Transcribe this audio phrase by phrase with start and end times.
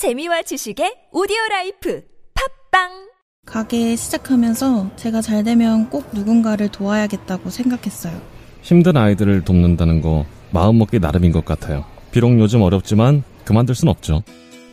[0.00, 2.02] 재미와 지식의 오디오 라이프
[2.70, 3.10] 팟빵
[3.44, 8.18] 가게 시작하면서 제가 잘 되면 꼭 누군가를 도와야겠다고 생각했어요.
[8.62, 11.84] 힘든 아이들을 돕는다는 거 마음먹기 나름인 것 같아요.
[12.12, 14.22] 비록 요즘 어렵지만 그만둘 순 없죠.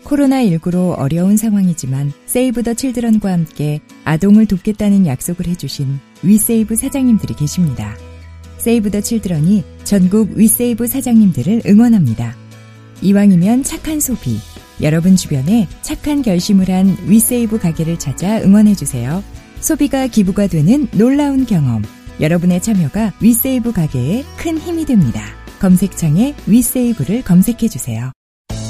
[0.06, 7.98] 코로나19로 어려운 상황이지만 세이브 더 칠드런과 함께 아동을 돕겠다는 약속을 해주신 위세이브 사장님들이 계십니다.
[8.60, 12.34] 세이브 더 칠드런이 전국 위세이브 사장님들을 응원합니다.
[13.02, 14.40] 이왕이면 착한 소비,
[14.82, 19.24] 여러분 주변에 착한 결심을 한 위세이브 가게를 찾아 응원해주세요.
[19.60, 21.84] 소비가 기부가 되는 놀라운 경험.
[22.20, 25.22] 여러분의 참여가 위세이브 가게에 큰 힘이 됩니다.
[25.60, 28.12] 검색창에 위세이브를 검색해주세요.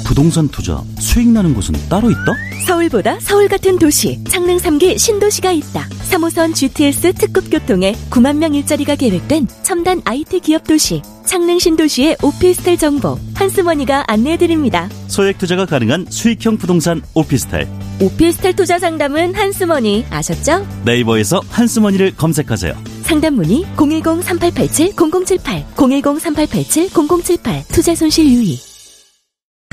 [0.06, 2.34] 부동산 투자 수익 나는 곳은 따로 있다?
[2.66, 8.96] 서울보다 서울 같은 도시 창릉 3기 신도시가 있다 3호선 GTS 특급 교통에 9만 명 일자리가
[8.96, 14.88] 계획된 첨단 IT 기업 도시 창릉 신도시의 오피스텔 정보 한스머니가 안내해드립니다.
[15.08, 17.68] 소액 투자가 가능한 수익형 부동산 오피스텔.
[18.00, 20.66] 오피스텔 투자 상담은 한스머니 아셨죠?
[20.86, 22.74] 네이버에서 한스머니를 검색하세요.
[23.02, 28.67] 상담 문의 010-3887-0078 010-3887-0078 투자 손실 유의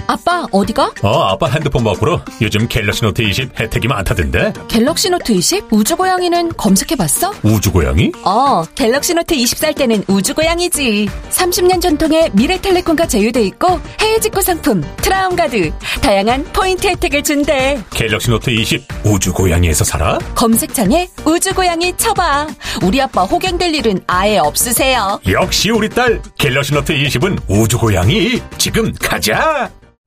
[0.08, 0.92] 아빠 어디가?
[1.02, 4.54] 어 아빠 핸드폰 바꾸러 요즘 갤럭시 노트 20 혜택이 많다던데.
[4.68, 7.34] 갤럭시 노트 20 우주고양이는 검색해봤어?
[7.42, 8.12] 우주고양이?
[8.24, 11.08] 어 갤럭시 노트 20 살 때는 우주고양이지.
[11.32, 15.72] 30년 전통의 미래텔레콤과 제휴돼 있고 해외 직구 상품 트라움가드
[16.02, 17.82] 다양한 포인트 혜택을 준대.
[17.92, 20.20] 갤럭시 노트 20 우주고양이에서 사라?
[20.36, 22.48] 검색창에 우주고양이 쳐봐.
[22.84, 25.20] 우리 아빠 호갱될 일은 아예 없으세요.
[25.32, 28.40] 역시 우리 딸 갤럭시 노트 20은 우주고양이.
[28.60, 29.72] 지금 가자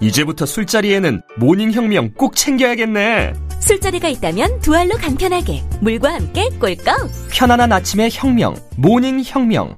[0.00, 3.32] 이제부터 술자리에는 모닝 혁명 꼭 챙겨야겠네.
[3.60, 8.54] 술자리가 있다면 두 알로 간편하게 물과 함께 꿀꺽 편안한 아침의 혁명.
[8.76, 9.76] 모닝 혁명.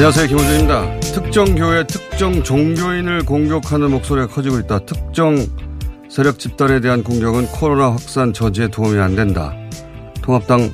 [0.00, 0.28] 안녕하세요.
[0.28, 1.00] 김호준입니다.
[1.00, 4.78] 특정 교회, 특정 종교인을 공격하는 목소리가 커지고 있다.
[4.86, 5.36] 특정
[6.08, 9.54] 세력 집단에 대한 공격은 코로나 확산 저지에 도움이 안 된다.
[10.22, 10.70] 통합당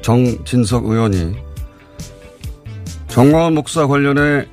[0.00, 1.34] 정진석 의원이
[3.08, 4.46] 정광훈 목사 관련해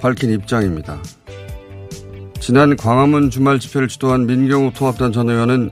[0.00, 1.02] 밝힌 입장입니다.
[2.38, 5.70] 지난 광화문 주말 집회를 주도한 민경우 통합단 전 의원은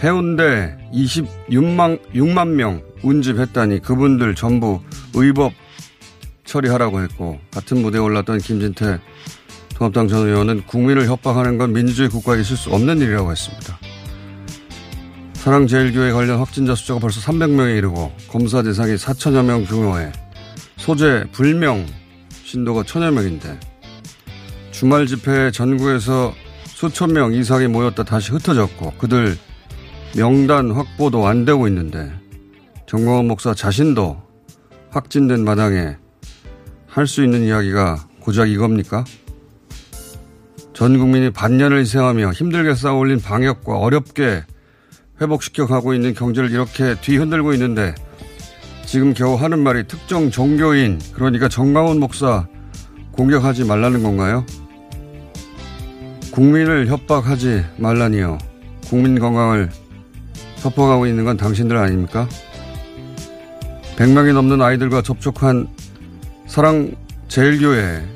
[0.00, 4.78] 해운대 26만 6만 명 운집했다니 그분들 전부
[5.14, 5.54] 의법
[6.44, 8.98] 처리하라고 했고 같은 무대에 올랐던 김진태
[9.74, 13.78] 통합당 전 의원은 국민을 협박하는 건 민주주의 국가에 있을 수 없는 일이라고 했습니다.
[15.34, 20.10] 사랑제일교회 관련 확진자 숫자가 벌써 300명에 이르고 검사 대상이 4천여 명 규모에
[20.78, 21.84] 소재 불명
[22.44, 23.58] 신도가 천여 명인데
[24.70, 26.32] 주말 집회 전국에서
[26.64, 29.36] 수천 명 이상이 모였다 다시 흩어졌고 그들
[30.16, 32.12] 명단 확보도 안 되고 있는데
[32.86, 34.22] 정광훈 목사 자신도
[34.90, 35.96] 확진된 마당에
[36.94, 39.04] 할 수 있는 이야기가 고작 이겁니까?
[40.72, 44.44] 전 국민이 반년을 희생하며 힘들게 쌓아올린 방역과 어렵게
[45.20, 47.96] 회복시켜 가고 있는 경제를 이렇게 뒤흔들고 있는데
[48.86, 52.46] 지금 겨우 하는 말이 특정 종교인 그러니까 정광훈 목사
[53.10, 54.46] 공격하지 말라는 건가요?
[56.30, 58.38] 국민을 협박하지 말라니요.
[58.86, 59.68] 국민 건강을
[60.58, 62.28] 협박하고 있는 건 당신들 아닙니까?
[63.96, 65.68] 100명이 넘는 아이들과 접촉한
[66.46, 66.94] 사랑
[67.28, 68.06] 제일교회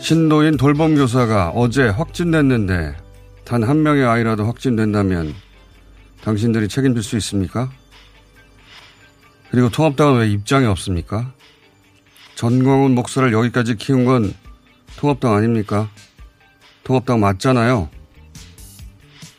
[0.00, 2.96] 신도인 돌봄 교사가 어제 확진됐는데
[3.44, 5.34] 단 한 명의 아이라도 확진된다면
[6.22, 7.70] 당신들이 책임질 수 있습니까?
[9.50, 11.32] 그리고 통합당은 왜 입장이 없습니까?
[12.36, 14.32] 전광훈 목사를 여기까지 키운 건
[14.96, 15.88] 통합당 아닙니까?
[16.84, 17.88] 통합당 맞잖아요.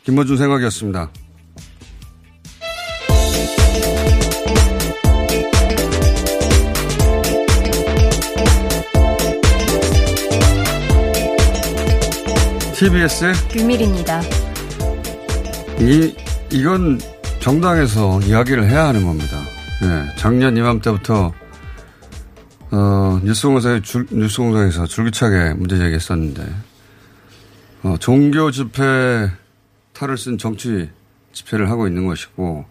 [0.04, 1.10] 김원준 생각이었습니다.
[12.82, 14.20] TBS 규밀입니다.
[15.78, 16.12] 이
[16.50, 16.98] 이건
[17.38, 19.36] 정당에서 이야기를 해야 하는 겁니다.
[19.80, 21.32] 네, 작년 이맘때부터
[22.72, 26.44] 어, 뉴스공장에 줄, 뉴스공장에서 줄기차게 문제 제기했었는데
[27.84, 29.30] 어, 종교 집회
[29.92, 30.90] 탈을 쓴 정치
[31.32, 32.64] 집회를 하고 있는 것이고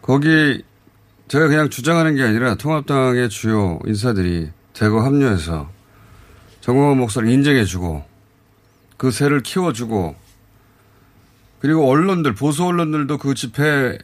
[0.00, 0.62] 거기
[1.26, 5.68] 제가 그냥 주장하는 게 아니라 통합당의 주요 인사들이 대거 합류해서
[6.60, 8.11] 정광훈 목사를 인정해주고
[9.02, 10.14] 그 새를 키워주고
[11.58, 13.98] 그리고 언론들 보수 언론들도 그 집회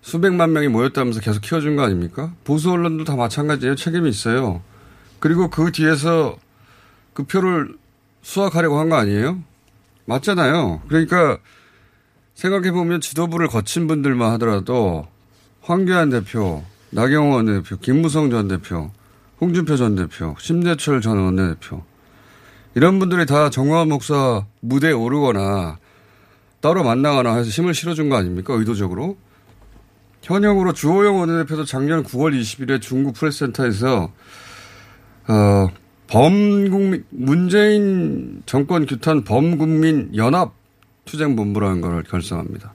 [0.00, 2.34] 수백만 명이 모였다면서 계속 키워준 거 아닙니까?
[2.42, 3.76] 보수 언론도 다 마찬가지예요.
[3.76, 4.60] 책임이 있어요.
[5.20, 6.36] 그리고 그 뒤에서
[7.14, 7.76] 그 표를
[8.22, 9.38] 수확하려고 한 거 아니에요?
[10.06, 10.82] 맞잖아요.
[10.88, 11.38] 그러니까
[12.34, 15.06] 생각해보면 지도부를 거친 분들만 하더라도
[15.60, 18.90] 황교안 대표, 나경원 대표, 김무성 전 대표,
[19.40, 21.84] 홍준표 전 대표, 심재철 전 원내대표
[22.74, 25.78] 이런 분들이 다 정화원 목사 무대에 오르거나
[26.60, 28.54] 따로 만나거나 해서 힘을 실어준 거 아닙니까?
[28.54, 29.16] 의도적으로.
[30.22, 34.12] 현역으로 주호영 원내대표도 작년 9월 20일에 중국 프레스센터에서
[35.28, 35.68] 어,
[36.06, 40.52] 범국민 문재인 정권 규탄 범국민 연합
[41.06, 42.72] 투쟁본부라는 걸 결성합니다.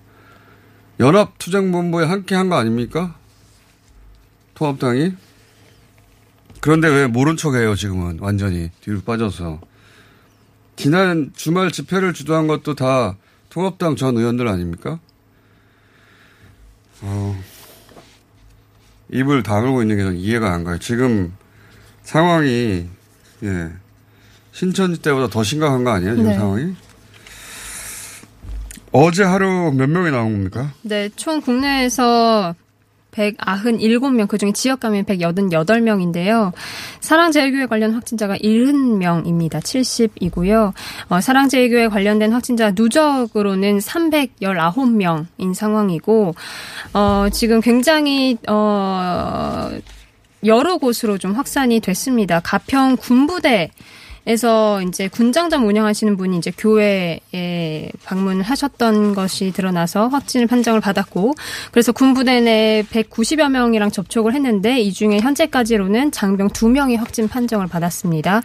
[1.00, 3.16] 연합 투쟁본부에 함께 한 거 아닙니까?
[4.56, 5.14] 통합당이
[6.60, 9.62] 그런데 왜 모른 척해요 지금은 완전히 뒤로 빠져서
[10.78, 13.18] 지난 주말 집회를 주도한 것도 다
[13.50, 15.00] 통합당 전 의원들 아닙니까?
[17.02, 17.38] 어,
[19.12, 20.78] 입을 다물고 있는 게 좀 이해가 안 가요.
[20.80, 21.34] 지금
[22.04, 22.88] 상황이,
[23.44, 23.70] 예.
[24.52, 26.16] 신천지 때보다 더 심각한 거 아니에요?
[26.16, 26.36] 지금 네.
[26.38, 26.76] 상황이?
[28.92, 30.74] 어제 하루 몇 명이 나온 겁니까?
[30.84, 32.56] 네, 총 국내에서
[33.18, 36.52] 197명, 그중에 지역 감염 188명인데요.
[37.02, 39.60] 사랑제일교회 관련 확진자가 70명입니다.
[39.60, 40.74] 70이고요.
[41.10, 46.36] 어, 사랑제일교회 관련된 확진자 누적으로는 319명인 상황이고,
[46.94, 49.72] 어, 지금 굉장히, 어,
[50.46, 52.40] 여러 곳으로 좀 확산이 됐습니다.
[52.40, 53.72] 가평 군부대
[54.30, 61.34] 에서 이제 군장점 운영하시는 분이 이제 교회에 방문을 하셨던 것이 드러나서 확진을 판정을 받았고
[61.72, 68.42] 그래서 군부대 내 190여 명이랑 접촉을 했는데 이 중에 현재까지로는 장병 2명이 확진 판정을 받았습니다.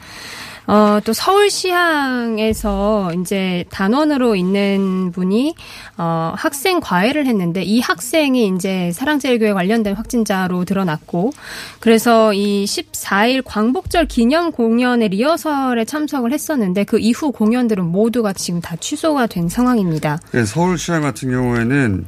[0.67, 5.55] 어, 또 서울시향에서 이제 단원으로 있는 분이
[5.99, 11.33] 어, 학생 과외를 했는데 이 학생이 이제 사랑제일교회 관련된 확진자로 드러났고
[11.81, 18.77] 그래서 이 14일 광복절 기념 공연의 리허설에 참석을 했었는데 그 이후 공연들은 모두가 지금 다
[18.77, 20.21] 취소가 된 상황입니다.
[20.33, 22.07] 네, 서울시장 같은 경우에는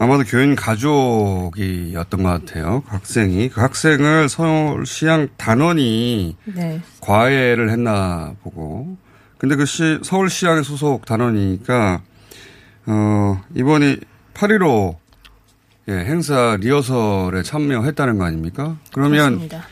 [0.00, 2.82] 아마도 교인 가족이었던 것 같아요.
[2.86, 3.50] 그 학생이.
[3.50, 6.80] 그 학생을 서울시향 단원이 네.
[7.02, 8.96] 과외를 했나 보고.
[9.36, 12.00] 근데 그 시, 서울시향의 소속 단원이니까,
[12.86, 13.98] 어, 이번이
[14.32, 14.96] 8.15
[15.88, 18.78] 예, 행사 리허설에 참여했다는 거 아닙니까?
[18.94, 19.64] 그러면 그렇습니다.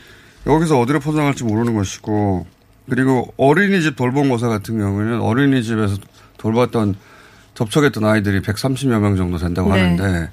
[0.45, 2.45] 여기서 어디로 포장할지 모르는 것이고,
[2.87, 5.97] 그리고 어린이집 돌봄 고사 같은 경우에는 어린이집에서
[6.37, 6.97] 돌봤던
[7.59, 9.81] 접촉했던 아이들이 130여 명 정도 된다고 네.
[9.81, 10.29] 하는데,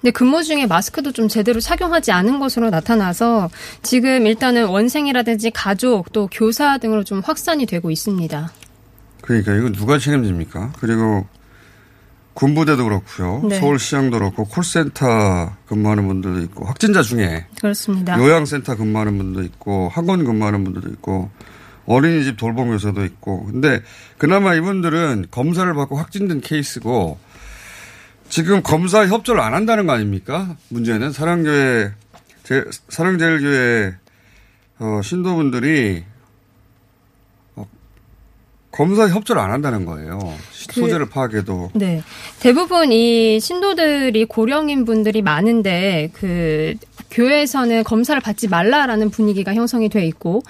[0.00, 3.48] 근데 근무 중에 마스크도 좀 제대로 착용하지 않은 것으로 나타나서
[3.82, 8.50] 지금 일단은 원생이라든지 가족 또 교사 등으로 좀 확산이 되고 있습니다.
[9.20, 10.72] 그러니까 이거 누가 책임집니까?
[10.80, 11.26] 그리고
[12.34, 13.42] 군부대도 그렇고요.
[13.48, 13.60] 네.
[13.60, 18.18] 서울시장도 그렇고 콜센터 근무하는 분들도 있고 확진자 중에 그렇습니다.
[18.18, 21.30] 요양센터 근무하는 분도 있고 학원 근무하는 분들도 있고
[21.86, 23.80] 어린이집 돌봄 교사도 있고 근데
[24.18, 27.18] 그나마 이분들은 검사를 받고 확진된 케이스고
[28.28, 30.56] 지금 검사 협조를 안 한다는 거 아닙니까?
[30.68, 31.92] 문제는 사랑교회
[32.44, 33.94] 제, 사랑제일교회
[34.78, 36.02] 어, 신도분들이
[37.56, 37.66] 어,
[38.70, 40.18] 검사 협조를 안 한다는 거예요.
[40.68, 42.02] 그- 소재를 파악해도 네.
[42.40, 46.74] 대부분 이 신도들이 고령인 분들이 많은데 그
[47.12, 50.42] 교회에서는 검사를 받지 말라라는 분위기가 형성이 돼 있고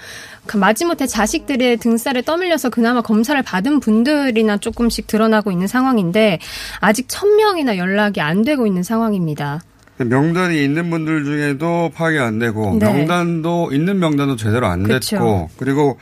[0.47, 6.39] 그 마지못해 자식들의 등살에 떠밀려서 그나마 검사를 받은 분들이나 조금씩 드러나고 있는 상황인데
[6.79, 9.61] 아직 천 명이나 연락이 안 되고 있는 상황입니다.
[9.97, 12.91] 명단이 있는 분들 중에도 파악이 안 되고 네.
[12.91, 15.15] 명단도 있는 명단도 제대로 안 그쵸.
[15.17, 15.99] 됐고 그리고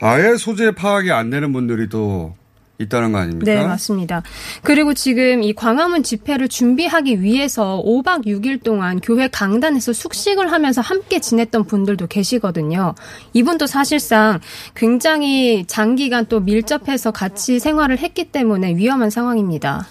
[0.00, 2.34] 아예 소재 파악이 안 되는 분들이 또
[2.82, 3.52] 있다는 거 아닙니까?
[3.52, 4.22] 네, 맞습니다.
[4.62, 11.20] 그리고 지금 이 광화문 집회를 준비하기 위해서 5박 6일 동안 교회 강단에서 숙식을 하면서 함께
[11.20, 12.94] 지냈던 분들도 계시거든요.
[13.32, 14.40] 이분도 사실상
[14.74, 19.86] 굉장히 장기간 또 밀접해서 같이 생활을 했기 때문에 위험한 상황입니다.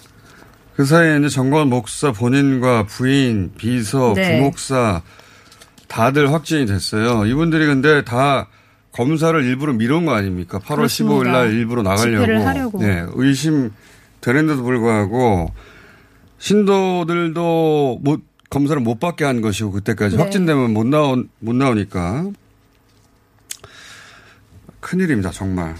[0.76, 4.38] 그 사이에 이제 정건 목사 본인과 부인, 비서, 네.
[4.38, 5.02] 부목사
[5.86, 7.26] 다들 확진이 됐어요.
[7.26, 8.48] 이분들이 근데 다
[8.92, 10.58] 검사를 일부러 미룬 거 아닙니까?
[10.58, 11.16] 8월 그렇습니다.
[11.16, 12.78] 15일 날 일부러 나가려고.
[12.78, 13.72] 네, 의심
[14.20, 15.52] 되는데도 불구하고
[16.38, 18.20] 신도들도 못
[18.50, 20.22] 검사를 못 받게 한 것이고 그때까지 네.
[20.22, 22.26] 확진되면 못 나오 못 나오니까
[24.80, 25.74] 큰일입니다 정말.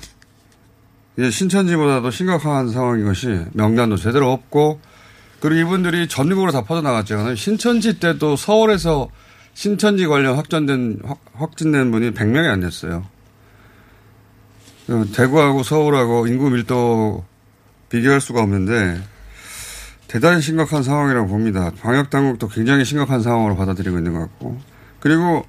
[1.19, 4.81] 이제 신천지보다도 심각한 상황인 것이 명단도 제대로 없고
[5.41, 7.35] 그리고 이분들이 전국으로 다 퍼져나갔잖아요.
[7.35, 9.11] 신천지 때도 서울에서
[9.55, 13.07] 신천지 관련 확진된 확, 확진된 분이 100명이 안 됐어요.
[14.89, 17.25] 어, 대구하고 서울하고 인구 밀도
[17.89, 19.01] 비교할 수가 없는데
[20.09, 21.71] 대단히 심각한 상황이라고 봅니다.
[21.81, 24.61] 방역 당국도 굉장히 심각한 상황으로 받아들이고 있는 것 같고
[25.01, 25.47] 그리고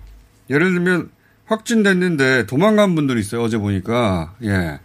[0.49, 1.09] 예를 들면
[1.45, 3.41] 확진됐는데 도망간 분들이 있어요.
[3.43, 4.79] 어제 보니까 예.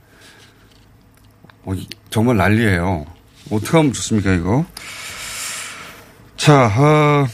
[1.65, 3.07] 어, 이- 정말 난리예요.
[3.51, 4.65] 어떻게 하면 좋습니까 이거?
[6.37, 7.27] 자, 어,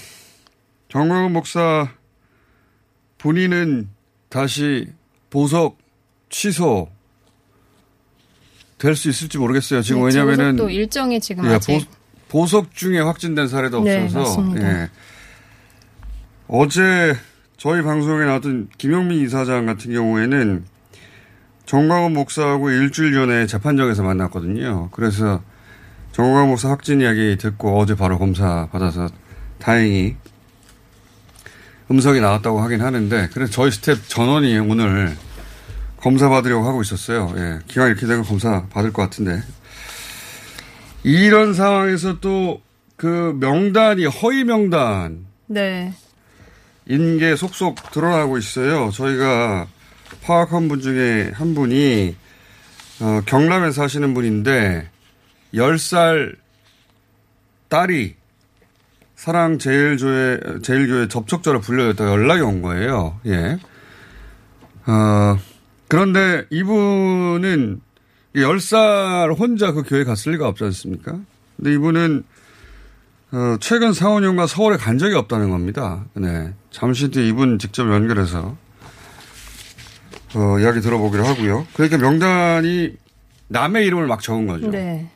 [0.95, 1.89] 정광훈 목사
[3.19, 3.89] 본인은
[4.29, 4.87] 다시
[5.29, 5.77] 보석
[6.29, 6.89] 취소
[8.79, 9.83] 될 수 있을지 모르겠어요.
[9.83, 11.89] 지금 네, 왜냐면은 또 일정이 지금 예, 아직
[12.29, 14.55] 보, 석 중에 확진된 사례도 네, 없어서.
[14.57, 14.89] 예.
[16.47, 17.17] 어제
[17.57, 20.65] 저희 방송에 나왔던 김용민 이사장 같은 경우에는
[21.67, 24.91] 정광훈 목사하고 일주일 전에 재판정에서 만났거든요.
[24.93, 25.43] 그래서
[26.13, 29.09] 정광훈 목사 확진 이야기 듣고 어제 바로 검사 받아서
[29.59, 30.17] 다행히
[31.91, 35.17] 음성이 나왔다고 하긴 하는데 그래서 저희 스텝 전원이 오늘
[35.99, 37.33] 검사 받으려고 하고 있었어요.
[37.37, 37.59] 예.
[37.69, 39.43] 기왕 이렇게 되면 검사 받을 것 같은데.
[41.03, 42.65] 이런 상황에서 또
[42.97, 45.93] 그 명단이 허위 명단 네.
[46.87, 48.91] 인게 속속 드러나고 있어요.
[48.93, 49.67] 저희가
[50.23, 52.17] 파악한 분 중에 한 분이
[53.01, 54.89] 어, 경남에 사시는 분인데
[55.55, 56.37] 10살
[57.69, 58.15] 딸이
[59.25, 63.19] 사랑 제일교회 제일교회 접촉자로 불려졌다가 연락이 온 거예요.
[63.25, 63.59] 예.
[64.85, 65.39] 어,
[65.89, 67.81] 그런데 이분은
[68.37, 71.19] 10살 혼자 그 교회 갔을 리가 없지 않습니까?
[71.57, 72.23] 근데 이분은
[73.33, 76.05] 어, 최근 4, 5년간 서울에 간 적이 없다는 겁니다.
[76.13, 76.53] 네.
[76.71, 78.55] 잠시 뒤에 이분 직접 연결해서,
[80.35, 81.67] 어, 이야기 들어보기로 하고요.
[81.73, 82.93] 그러니까 명단이
[83.49, 84.71] 남의 이름을 막 적은 거죠.
[84.71, 85.09] 네.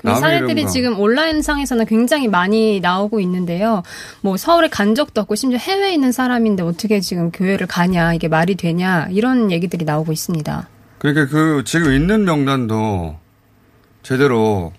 [0.00, 0.66] 그 남의 사례들이.
[0.68, 3.82] 지금 온라인상에서는 굉장히 많이 나오고 있는데요.
[4.22, 8.54] 뭐 서울에 간 적도 없고 심지어 해외에 있는 사람인데 어떻게 지금 교회를 가냐 이게 말이
[8.54, 10.68] 되냐 이런 얘기들이 나오고 있습니다.
[10.98, 13.18] 그러니까 그 지금 있는 명단도
[14.02, 14.72] 제대로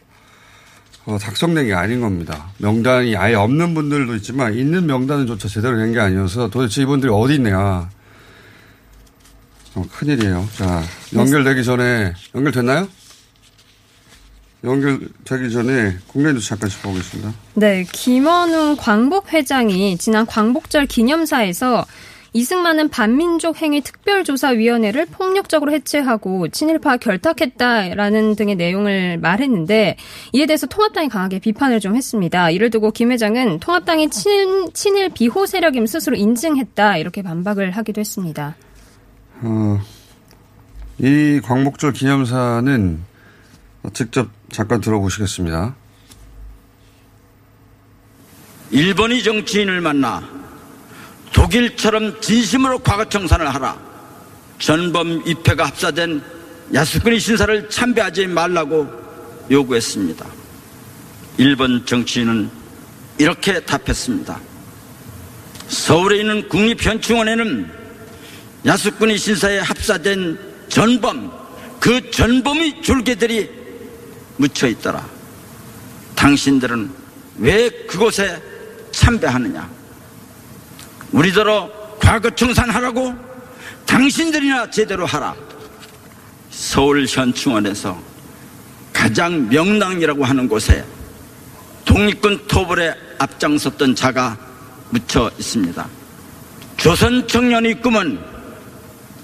[1.05, 2.49] 어, 작성된 게 아닌 겁니다.
[2.59, 7.89] 명단이 아예 없는 분들도 있지만 있는 명단은조차 제대로 된 게 아니어서 도대체 이분들이 어디 있냐.
[9.73, 10.47] 어, 큰일이에요.
[10.55, 10.83] 자,
[11.15, 12.87] 연결되기 전에, 연결됐나요?
[14.63, 17.33] 연결되기 전에 국내 뉴스 잠깐씩 보겠습니다.
[17.55, 21.85] 네, 김원웅 광복 회장이 지난 광복절 기념사에서
[22.33, 29.97] 이승만은 반민족 행위 특별조사위원회를 폭력적으로 해체하고 친일파 결탁했다라는 등의 내용을 말했는데
[30.31, 32.49] 이에 대해서 통합당이 강하게 비판을 좀 했습니다.
[32.49, 38.55] 이를 두고 김 회장은 통합당이 친, 친일 비호 세력임 스스로 인증했다 이렇게 반박을 하기도 했습니다.
[39.41, 39.81] 어,
[40.99, 42.99] 이 광복절 기념사는
[43.93, 45.73] 직접 잠깐 들어보시겠습니다.
[48.71, 50.21] 일본이 정치인을 만나
[51.33, 53.79] 독일처럼 진심으로 과거 청산을 하라.
[54.59, 56.21] 전범 입회가 합사된
[56.73, 58.87] 야스쿠니 신사를 참배하지 말라고
[59.49, 60.25] 요구했습니다.
[61.37, 62.49] 일본 정치인은
[63.17, 64.39] 이렇게 답했습니다.
[65.67, 67.71] 서울에 있는 국립현충원에는
[68.65, 71.31] 야스쿠니 신사에 합사된 전범,
[71.79, 73.60] 그 전범의 줄기들이
[74.41, 75.05] 묻혀 있더라.
[76.15, 76.91] 당신들은
[77.37, 78.41] 왜 그곳에
[78.91, 79.69] 참배하느냐?
[81.11, 81.69] 우리더러
[81.99, 83.13] 과거 청산하라고
[83.85, 85.35] 당신들이나 제대로 하라.
[86.49, 87.97] 서울 현충원에서
[88.91, 90.83] 가장 명당이라고 하는 곳에
[91.85, 94.37] 독립군 토벌에 앞장섰던 자가
[94.89, 95.87] 묻혀 있습니다.
[96.77, 98.19] 조선 청년의 꿈은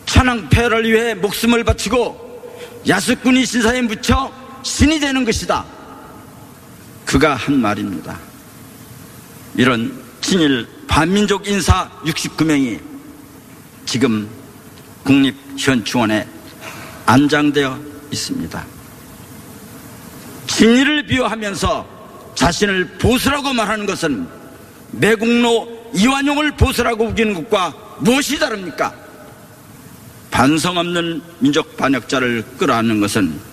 [0.06, 4.32] 천황폐를 위해 목숨을 바치고 야스쿠니 신사에 묻혀
[4.68, 5.66] 신이 되는 것이다.
[7.06, 8.20] 그가 한 말입니다.
[9.56, 12.78] 이런 친일 반민족 인사 69명이
[13.86, 14.28] 지금
[15.06, 16.28] 국립현충원에
[17.06, 17.80] 안장되어
[18.12, 18.66] 있습니다.
[20.48, 21.88] 진리를 비유하면서
[22.36, 24.28] 자신을 보수라고 말하는 것은
[24.92, 28.94] 매국노 이완용을 보수라고 우기는 것과 무엇이 다릅니까?
[30.30, 33.47] 반성 없는 민족 반역자를 끌어안는 것은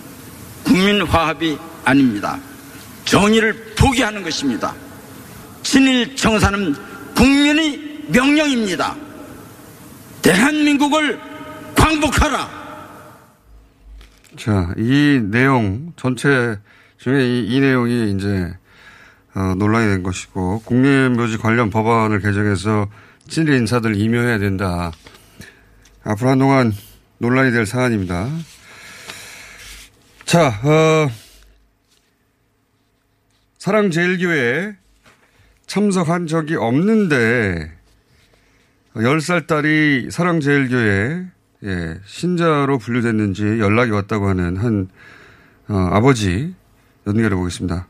[0.65, 2.39] 국민 화합이 아닙니다.
[3.05, 4.75] 정의를 포기하는 것입니다.
[5.63, 6.75] 친일 청사는
[7.15, 8.97] 국민의 명령입니다.
[10.23, 11.21] 대한민국을
[11.77, 12.65] 광복하라.
[14.37, 16.59] 자, 이 내용 전체
[16.99, 18.53] 중에 이, 이 내용이 이제
[19.35, 22.89] 어, 논란이 된 것이고 국립묘지 관련 법안을 개정해서
[23.29, 24.93] 친일 인사들 임명해야 된다.
[26.05, 26.73] 앞으로 한동안
[27.19, 28.29] 논란이 될 사안입니다.
[30.25, 31.09] 자, 어,
[33.59, 34.75] 사랑제일교회에
[35.67, 37.71] 참석한 적이 없는데
[38.95, 41.27] 10살 딸이 사랑제일교회
[41.65, 44.89] 예, 신자로 분류됐는지 연락이 왔다고 하는 한
[45.69, 46.55] 어, 아버지
[47.07, 47.87] 연결해 보겠습니다.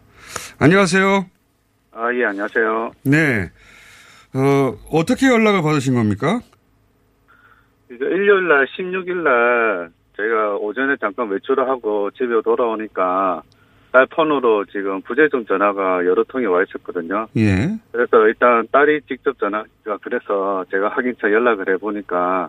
[0.58, 1.26] 안녕하세요.
[1.92, 2.92] 아, 예, 안녕하세요.
[3.04, 3.50] 네.
[4.34, 6.40] 어, 어떻게 연락을 받으신 겁니까?
[7.90, 13.42] 일요일 날, 16일 날, 제가 오전에 잠깐 외출을 하고 집에 돌아오니까
[13.92, 17.26] 딸 폰으로 지금 부재중 전화가 여러 통이 와 있었거든요.
[17.37, 17.78] 예.
[17.92, 22.49] 그래서 일단 딸이 직접 전화가 그래서 제가 확인차 연락을 해보니까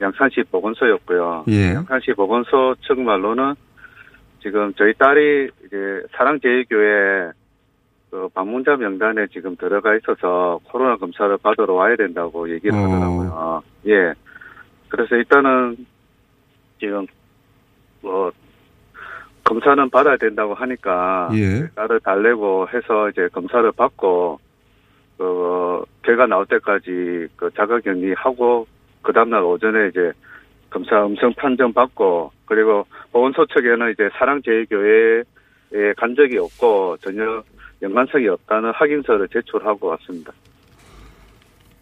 [0.00, 1.44] 양산시 보건소였고요.
[1.48, 1.74] 예.
[1.74, 3.54] 양산시 보건소 측 말로는
[4.42, 7.32] 지금 저희 딸이 이제 사랑제일교회
[8.10, 12.82] 그 방문자 명단에 지금 들어가 있어서 코로나 검사를 받으러 와야 된다고 얘기를 어.
[12.82, 13.62] 하더라고요.
[13.86, 14.12] 예.
[14.88, 15.86] 그래서 일단은
[16.82, 17.06] 지금
[18.00, 18.32] 뭐
[19.44, 21.68] 검사는 받아야 된다고 하니까 예.
[21.76, 24.40] 딸을 달래고 해서 이제 검사를 받고
[25.16, 28.66] 그 결과 나올 때까지 그 자가격리 하고
[29.02, 30.12] 그 다음날 오전에 이제
[30.70, 35.22] 검사 음성 판정 받고 그리고 보건소 측에는 이제 사랑제일교회에
[35.96, 37.44] 간 적이 없고 전혀
[37.80, 40.32] 연관성이 없다는 확인서를 제출하고 왔습니다.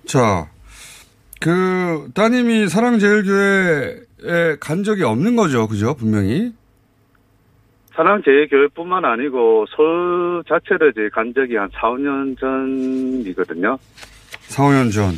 [0.04, 0.50] 자,
[1.40, 5.94] 그 따님이 사랑제일교회에 간 적이 없는 거죠, 그죠?
[5.94, 6.52] 분명히.
[7.94, 13.78] 사랑제일교회뿐만 아니고 서울 자체를 이제 간 적이 한 4, 5년 전이거든요.
[14.48, 15.14] 4, 5년 전.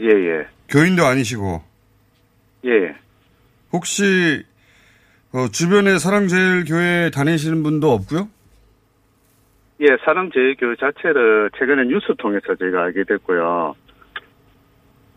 [0.00, 0.46] 예, 예.
[0.68, 1.62] 교인도 아니시고.
[2.66, 2.94] 예.
[3.72, 4.44] 혹시
[5.32, 8.28] 어, 주변에 사랑제일교회 다니시는 분도 없고요?
[9.80, 13.74] 예, 사랑제일교회 자체를 최근에 뉴스 통해서 제가 알게 됐고요.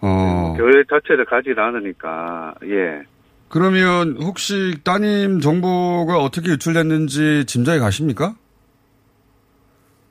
[0.02, 0.56] 어.
[0.58, 3.04] 교회 자체를 가지 않으니까, 예.
[3.50, 8.34] 그러면 혹시 따님 정보가 어떻게 유출됐는지 짐작이 가십니까?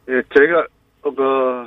[0.09, 0.66] 예, 제가,
[1.03, 1.66] 어, 그,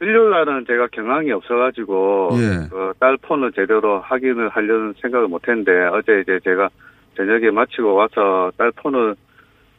[0.00, 2.68] 일요일 날은 제가 경황이 없어가지고, 예.
[2.68, 6.68] 그, 딸 폰을 제대로 확인을 하려는 생각을 못 했는데, 어제 이제 제가
[7.16, 9.14] 저녁에 마치고 와서 딸 폰을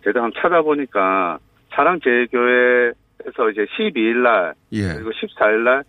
[0.03, 1.37] 제대로 한번 찾아보니까,
[1.71, 4.93] 사랑제일교회에서 이제 12일 날, 예.
[4.93, 5.83] 그리고 14일 날,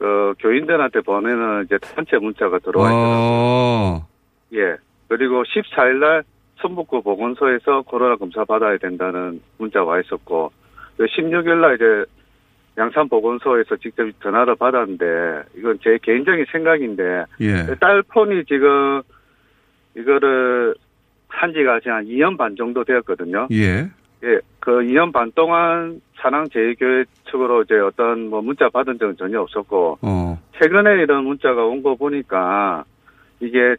[0.00, 3.18] 그, 교인들한테 보내는 이제 단체 문자가 들어와 있더라고요.
[3.18, 4.06] 어.
[4.54, 4.76] 예.
[5.08, 6.22] 그리고 14일 날
[6.62, 10.52] 성북구 보건소에서 코로나 검사 받아야 된다는 문자가 와 있었고,
[10.98, 12.10] 16일 날 이제
[12.78, 17.66] 양산 보건소에서 직접 전화를 받았는데, 이건 제 개인적인 생각인데, 예.
[17.78, 19.02] 딸 폰이 지금
[19.94, 20.74] 이거를
[21.28, 23.48] 한 지가 지금 한 2년 반 정도 되었거든요.
[23.52, 23.90] 예.
[24.22, 29.98] 예, 그 2년 반 동안 사랑제일교회 측으로 이제 어떤 뭐 문자 받은 적은 전혀 없었고,
[30.02, 30.38] 어.
[30.60, 32.84] 최근에 이런 문자가 온 거 보니까
[33.40, 33.76] 이게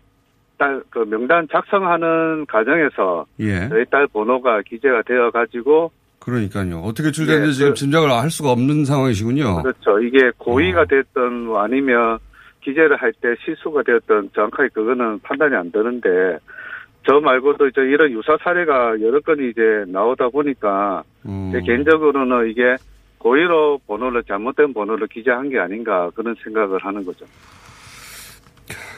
[0.58, 3.68] 딸 그 명단 작성하는 과정에서 예.
[3.70, 6.80] 저희 딸 번호가 기재가 되어 가지고 그러니까요.
[6.80, 9.62] 어떻게 출됐는지 예, 지금 그- 짐작을 할 수가 없는 상황이시군요.
[9.64, 10.00] 그렇죠.
[10.00, 10.32] 이게 어.
[10.38, 12.18] 고의가 됐던 뭐 아니면
[12.64, 16.38] 기재를 할 때 실수가 되었던 정확하게 그거는 판단이 안 되는데
[17.08, 21.52] 저 말고도 이제 이런 유사 사례가 여러 건이 이제 나오다 보니까 음.
[21.52, 22.76] 제 개인적으로는 이게
[23.18, 27.26] 고의로 번호를 잘못된 번호를 기재한 게 아닌가 그런 생각을 하는 거죠.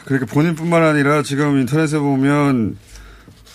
[0.05, 2.75] 그렇게 본인뿐만 아니라 지금 인터넷에 보면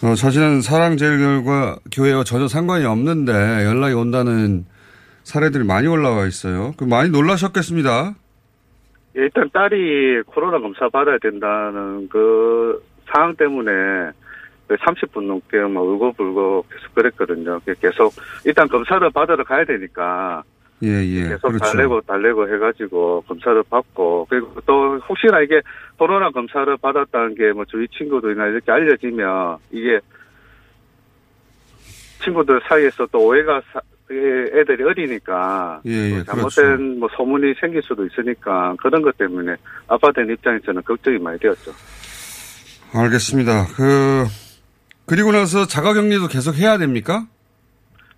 [0.02, 3.32] 어, 자신은 사랑제일교회와 교회와 전혀 상관이 없는데
[3.64, 4.64] 연락이 온다는
[5.24, 6.72] 사례들이 많이 올라와 있어요.
[6.78, 8.14] 그 많이 놀라셨겠습니다.
[9.16, 12.82] 예, 일단 딸이 코로나 검사 받아야 된다는 그
[13.12, 13.72] 상황 때문에
[14.76, 17.60] 30분 넘게 막 울고불고 계속 그랬거든요.
[17.80, 18.12] 계속
[18.44, 20.42] 일단 검사를 받으러 가야 되니까
[20.84, 21.28] 예, 예.
[21.28, 21.64] 계속 그렇죠.
[21.64, 25.60] 달래고 달래고 해가지고 검사를 받고 그리고 또 혹시나 이게
[25.96, 29.98] 코로나 검사를 받았다는 게 뭐 주위 친구들이나 이렇게 알려지면 이게
[32.22, 36.14] 친구들 사이에서 또 오해가 사- 예, 애들이 어리니까 예, 예.
[36.14, 36.82] 뭐 잘못된 그렇죠.
[37.00, 39.54] 뭐 소문이 생길 수도 있으니까 그런 것 때문에
[39.86, 41.72] 아빠 된 입장에서는 걱정이 많이 되었죠.
[42.94, 43.66] 알겠습니다.
[43.76, 44.24] 그
[45.08, 47.26] 그리고 나서 자가격리도 계속 해야 됩니까?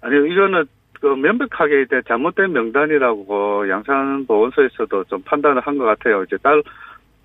[0.01, 0.65] 아니요, 이거는
[1.01, 6.23] 그 명백하게 이제 잘못된 명단이라고 양산 보건소에서도 좀 판단을 한 것 같아요.
[6.25, 6.63] 이제 딸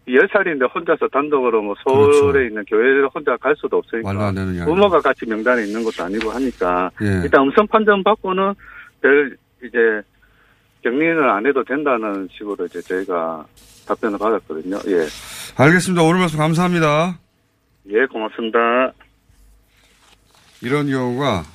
[0.08, 2.42] 10살인데 혼자서 단독으로 뭐 서울에 그렇죠.
[2.42, 4.32] 있는 교회를 혼자 갈 수도 없으니까.
[4.66, 6.92] 부모가 같이 명단에 있는 것도 아니고 하니까.
[7.02, 7.22] 예.
[7.24, 8.54] 일단 음성 판정 받고는
[9.02, 9.78] 별 이제
[10.84, 13.46] 격리는 안 해도 된다는 식으로 이제 저희가
[13.88, 14.78] 답변을 받았거든요.
[14.88, 15.08] 예.
[15.58, 16.04] 알겠습니다.
[16.04, 17.18] 오늘 말씀 감사합니다.
[17.90, 18.92] 예, 고맙습니다.
[20.66, 21.46] 이런 경우가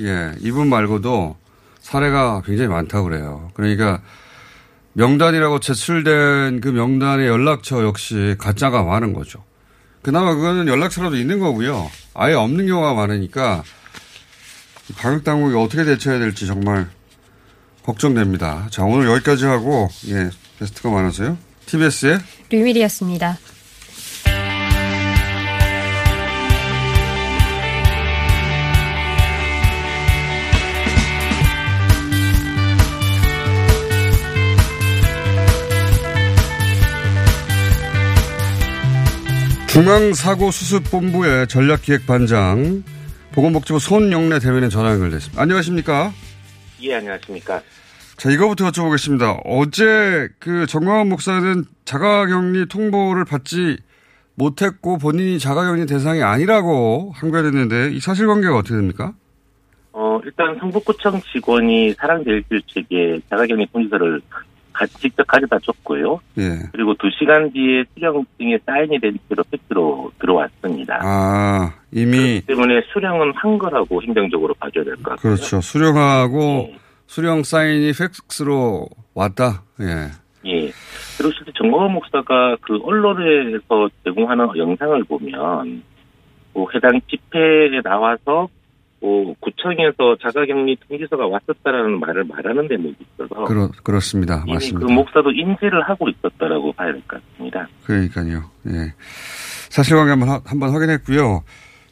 [0.00, 1.36] 예 이분 말고도
[1.80, 3.50] 사례가 굉장히 많다고 그래요.
[3.52, 4.00] 그러니까
[4.94, 9.44] 명단이라고 제출된 그 명단의 연락처 역시 가짜가 많은 거죠.
[10.00, 11.90] 그나마 그거는 연락처라도 있는 거고요.
[12.14, 13.62] 아예 없는 경우가 많으니까
[14.96, 16.88] 방역 당국이 어떻게 대처해야 될지 정말
[17.82, 18.68] 걱정됩니다.
[18.70, 21.36] 자 오늘 여기까지 하고 예 게스트가 많아서요.
[21.66, 23.36] TBS의 류밀이었습니다.
[39.68, 42.82] 중앙사고수습본부의 전략기획반장
[43.32, 45.40] 보건복지부 손영래 대변인 전화 연결됐습니다.
[45.40, 46.10] 안녕하십니까?
[46.82, 47.60] 예, 안녕하십니까.
[48.16, 49.40] 자, 이거부터 여쭤보겠습니다.
[49.44, 53.76] 어제 그 정광훈 목사는 자가격리 통보를 받지
[54.34, 59.12] 못했고 본인이 자가격리 대상이 아니라고 항변했는데 이 사실관계가 어떻게 됩니까?
[59.92, 64.42] 어, 일단 성북구청 직원이 사랑제일교 측에 자가격리 통지서를 가-
[64.86, 66.20] 직접 가져다 줬고요.
[66.38, 66.58] 예.
[66.72, 71.00] 그리고 두 시간 뒤에 수령증에 사인이 된 채로 팩트로 들어왔습니다.
[71.02, 75.34] 아, 이미 때문에 수령은 한 거라고 행정적으로 봐줘야 될 것 같고요.
[75.34, 75.60] 그렇죠.
[75.60, 76.70] 수령하고
[77.06, 79.62] 수령 사인이 팩스로 왔다.
[79.80, 80.08] 예.
[80.46, 80.70] 예.
[81.16, 85.82] 그리고 실제 정광훈 목사가 그 언론에서 제공하는 영상을 보면
[86.54, 88.48] 뭐 해당 집회에 나와서
[89.00, 94.44] 뭐 구청에서 자가격리 통지서가 왔었다라는 말을 말하는 대목이 있어서 그렇, 그렇습니다.
[94.48, 94.86] 맞습니다.
[94.86, 97.68] 그 목사도 인지를 하고 있었다라고 봐야 될 것 같습니다.
[97.84, 98.50] 그러니까요.
[98.68, 98.92] 예.
[99.70, 101.42] 사실관계 한번, 하- 한번 확인했고요.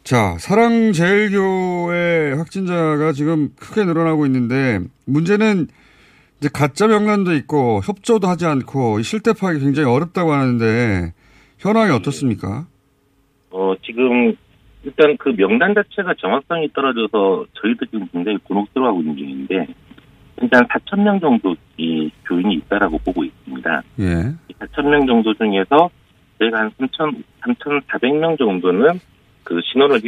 [0.03, 5.69] 자, 사랑제일교회 확진자가 지금 크게 늘어나고 있는데 문제는
[6.38, 11.12] 이제 가짜 명단도 있고 협조도 하지 않고 이 실태 파악이 굉장히 어렵다고 하는데
[11.59, 12.66] 현황이 어떻습니까?
[13.51, 14.35] 어, 지금
[14.87, 19.66] 일단 그 명단 자체가 정확성이 떨어져서 저희도 지금 굉장히 곤혹스러워하고 있는 중인데
[20.38, 23.83] 한 4천 명 정도 이 교인이 있다라고 보고 있습니다.
[23.99, 24.05] 예.
[24.61, 25.90] 4천 명 정도 중에서
[26.38, 29.01] 저희가 한 3천 3,400명 정도는
[29.42, 30.01] 그 신원을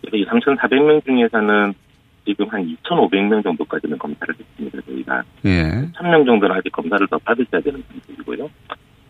[0.00, 1.74] 그래서 이 3,400명 중에서는
[2.24, 4.80] 지금 한 2,500명 정도까지는 검사를 했습니다.
[4.86, 5.90] 저희가 예.
[5.92, 8.48] 1,000명 정도는 아직 검사를 더 받으셔야 되는 상태이고요.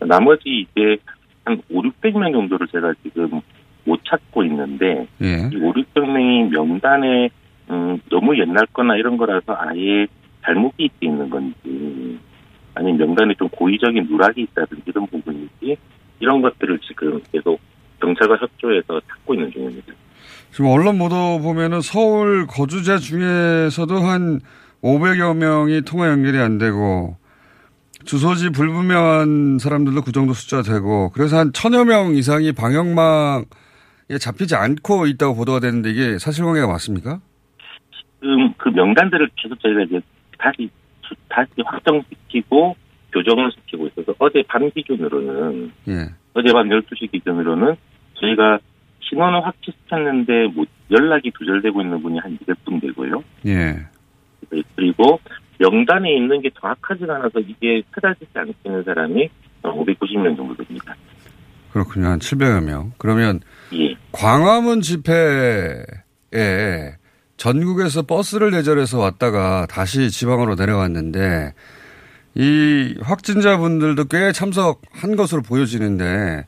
[0.00, 0.96] 나머지 이제
[1.44, 3.40] 한 5, 600명 정도를 제가 지금
[3.86, 5.48] 못 찾고 있는데 예.
[5.52, 7.30] 이 5, 600명이 명단에
[7.70, 10.06] 음, 너무 옛날 거나 이런 거라서 아예
[10.44, 12.18] 잘못이 있는 건지
[12.74, 15.76] 아니면 명단에 좀 고의적인 누락이 있다든지 이런 부분인지
[16.20, 17.58] 이런 것들을 지금 계속
[18.00, 19.92] 경찰과 협조해서 찾고 있는 중입니다.
[20.52, 24.40] 지금 언론 보도 보면은 서울 거주자 중에서도 한
[24.82, 27.16] 500여 명이 통화 연결이 안 되고
[28.04, 33.44] 주소지 불분명한 사람들도 그 정도 숫자 되고 그래서 한 천여 명 이상이 방역망에
[34.18, 37.20] 잡히지 않고 있다고 보도가 되는데 이게 사실관계가 맞습니까?
[38.20, 40.00] 지금 그 명단들을 계속 저희가 이제
[40.38, 40.70] 다시
[41.02, 42.76] 수- 다시 확정시키고
[43.12, 45.92] 교정을 시키고 있어서 어제 밤 기준으로는 예.
[46.34, 47.74] 어제 밤 12시 기준으로는
[48.14, 48.58] 저희가
[49.00, 53.22] 신원을 확치시켰는데 뭐 연락이 두절되고 있는 분이 한 200분 되고요.
[53.46, 53.76] 예.
[54.76, 55.20] 그리고
[55.58, 59.28] 명단에 있는 게 정확하지가 않아서 이게 찾아지지 않는 사람이
[59.62, 60.94] 590명 정도 됩니다.
[61.76, 62.06] 그렇군요.
[62.06, 62.92] 한 700여 명.
[62.96, 63.40] 그러면
[63.74, 63.94] 예.
[64.10, 65.84] 광화문 집회에
[67.36, 71.52] 전국에서 버스를 대절해서 왔다가 다시 지방으로 내려왔는데
[72.34, 76.46] 이 확진자분들도 꽤 참석한 것으로 보여지는데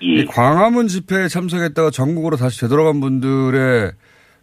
[0.00, 3.92] 이 광화문 집회에 참석했다가 전국으로 다시 되돌아간 분들의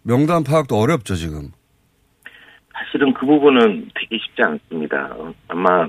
[0.04, 1.50] 명단 파악도 어렵죠 지금.
[2.72, 5.10] 사실은 그 부분은 되게 쉽지 않습니다.
[5.18, 5.88] 어, 아마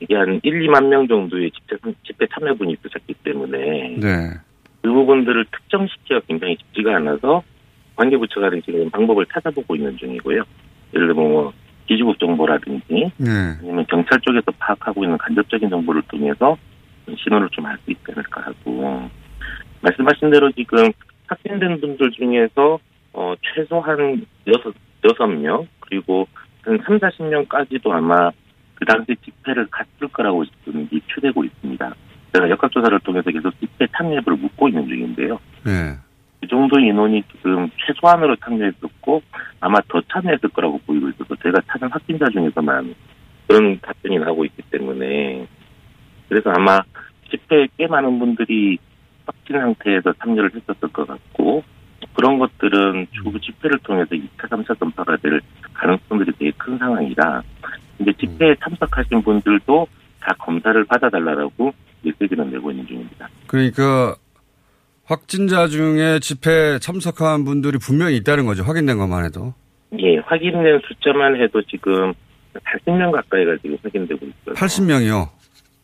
[0.00, 4.30] 이게 한 1, 2만 명 정도의 집회, 집회 참여분이 있으셨기 때문에 네.
[4.82, 7.42] 그 부분들을 특정시키기가 굉장히 쉽지가 않아서
[7.96, 10.42] 관계부처가 지금 방법을 찾아보고 있는 중이고요.
[10.94, 11.52] 예를 들면 뭐
[11.86, 13.30] 기지국 정보라든지 네.
[13.60, 16.56] 아니면 경찰 쪽에서 파악하고 있는 간접적인 정보를 통해서
[17.16, 19.08] 신호를 좀 알 수 있지 않을까 하고
[19.80, 20.90] 말씀하신 대로 지금
[21.28, 22.78] 확진된 분들 중에서
[23.12, 26.26] 어 최소한 여섯 여섯 명 그리고
[26.62, 28.30] 한 3, 40명까지도 아마
[28.76, 31.94] 그 당시 집회를 갔을 거라고 지금 유추되고 있습니다.
[32.32, 35.38] 제가 역학조사를 통해서 계속 집회 참여 여부를 묻고 있는 중인데요.
[35.64, 35.96] 네.
[36.40, 39.22] 그 정도 인원이 지금 최소한으로 참여했었고
[39.60, 42.94] 아마 더 참여했을 거라고 보이고 있어서 제가 찾은 확진자 중에서만
[43.48, 45.46] 그런 답변이 나오고 있기 때문에
[46.28, 46.78] 그래서 아마
[47.30, 48.78] 집회에 꽤 많은 분들이
[49.24, 51.64] 확진 상태에서 참여를 했었을 것 같고
[52.14, 55.40] 그런 것들은 주 집회를 통해서 2차, 3차 전파가 될
[55.74, 57.42] 가능성들이 되게 큰 상황이라
[58.06, 59.86] 이제 집회에 참석하신 분들도
[60.20, 63.28] 다 검사를 받아달라고 메시지는 내고 있는 중입니다.
[63.48, 64.16] 그러니까
[65.04, 68.62] 확진자 중에 집회 참석한 분들이 분명히 있다는 거죠.
[68.62, 69.54] 확인된 것만 해도.
[69.98, 72.12] 예, 확인된 숫자만 해도 지금
[72.54, 74.54] 40명 가까이가 지금 확인되고 있어요.
[74.54, 75.28] 80명이요?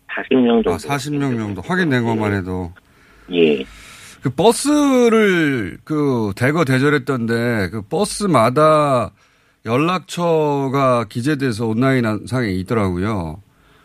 [0.08, 0.72] 40명 정도.
[0.72, 1.60] 아, 40명 정도.
[1.62, 2.72] 확인된 것만 해도.
[3.32, 3.64] 예.
[4.22, 9.10] 그 버스를 그 대거 대절했던데 그 버스마다
[9.64, 13.42] 연락처가 기재돼서 온라인 상에 있더라고요.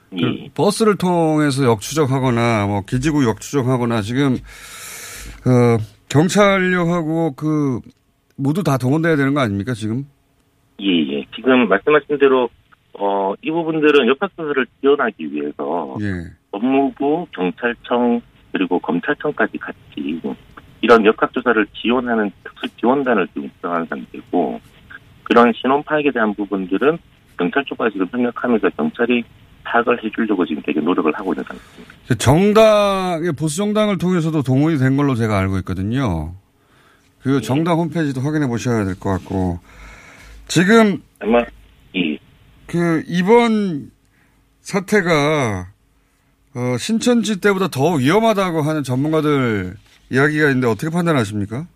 [0.10, 0.50] 그 예.
[0.54, 4.38] 버스를 통해서 역추적하거나 뭐 기지국 역추적하거나 지금
[5.46, 5.78] 어,
[6.10, 7.82] 경찰력하고 그
[8.38, 10.08] 모두 다 동원돼야 되는 거 아닙니까 지금?
[10.82, 11.26] 예, 예.
[11.36, 12.50] 지금 말씀하신 대로
[12.94, 16.32] 어, 이 부분들은 역학조사를 지원하기 위해서 예.
[16.52, 20.22] 법무부, 경찰청 그리고 검찰청까지 같이
[20.82, 24.60] 이런 역학조사를 지원하는 특수 지원단을 지금 구성한 상태고
[25.28, 26.98] 그런 신원 파악에 대한 부분들은
[27.38, 29.24] 경찰 쪽과 지금 협력하면서 경찰이
[29.63, 32.16] 파악을 해주려고 지금 되게 노력을 하고 있는 상태입니다.
[32.18, 36.34] 정당의 보수 정당을 통해서도 동원이 된 걸로 제가 알고 있거든요.
[37.22, 39.60] 그 정당 홈페이지도 확인해 보셔야 될 것 같고
[40.48, 41.44] 지금 아마
[41.94, 43.92] 이그 이번
[44.62, 45.68] 사태가
[46.56, 49.76] 어, 신천지 때보다 더 위험하다고 하는 전문가들
[50.10, 51.68] 이야기가 있는데 어떻게 판단하십니까?